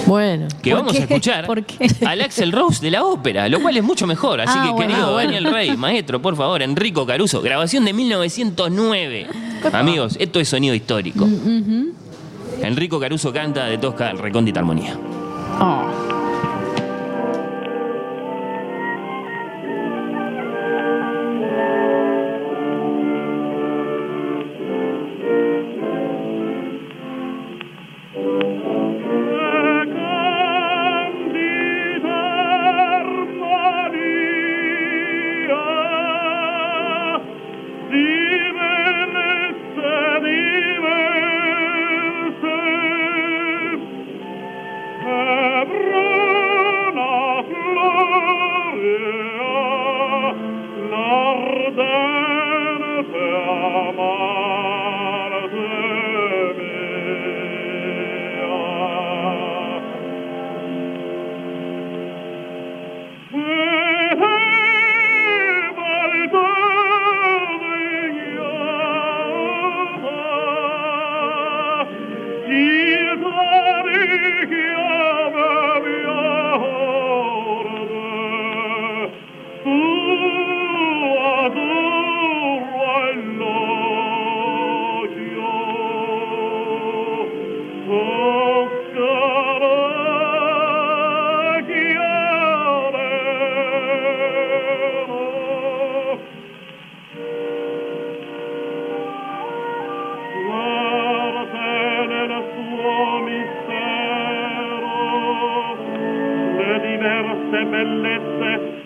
Bueno. 0.09 0.49
que 0.63 0.71
¿Por 0.71 0.79
vamos 0.81 0.93
qué? 0.95 0.99
a 0.99 1.03
escuchar 1.03 1.47
¿Por 1.47 1.65
qué? 1.65 1.89
al 2.07 2.21
Axel 2.23 2.51
Rose 2.53 2.81
de 2.81 2.91
la 2.91 3.05
ópera, 3.05 3.49
lo 3.49 3.61
cual 3.61 3.77
es 3.77 3.83
mucho 3.85 4.07
mejor. 4.07 4.41
Así 4.41 4.55
Ah, 4.57 4.65
que, 4.67 4.71
bueno, 4.73 4.89
querido 4.93 5.09
ah, 5.09 5.13
bueno. 5.13 5.33
Daniel 5.33 5.53
Rey, 5.53 5.77
maestro, 5.77 6.21
por 6.23 6.35
favor, 6.37 6.63
Enrico 6.63 7.07
Caruso, 7.07 7.41
grabación 7.43 7.85
de 7.85 7.93
1909. 7.93 9.27
Amigos, 9.73 10.17
esto 10.19 10.41
es 10.41 10.49
sonido 10.49 10.75
histórico. 10.75 11.27
Mm, 11.27 11.91
Enrico 12.63 12.99
Caruso 12.99 13.33
canta 13.33 13.67
de 13.67 13.79
Tosca 13.79 14.13
recóndita 14.13 14.61
armonía. 14.61 14.97
Oh. 15.61 16.18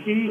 sin 0.04 0.30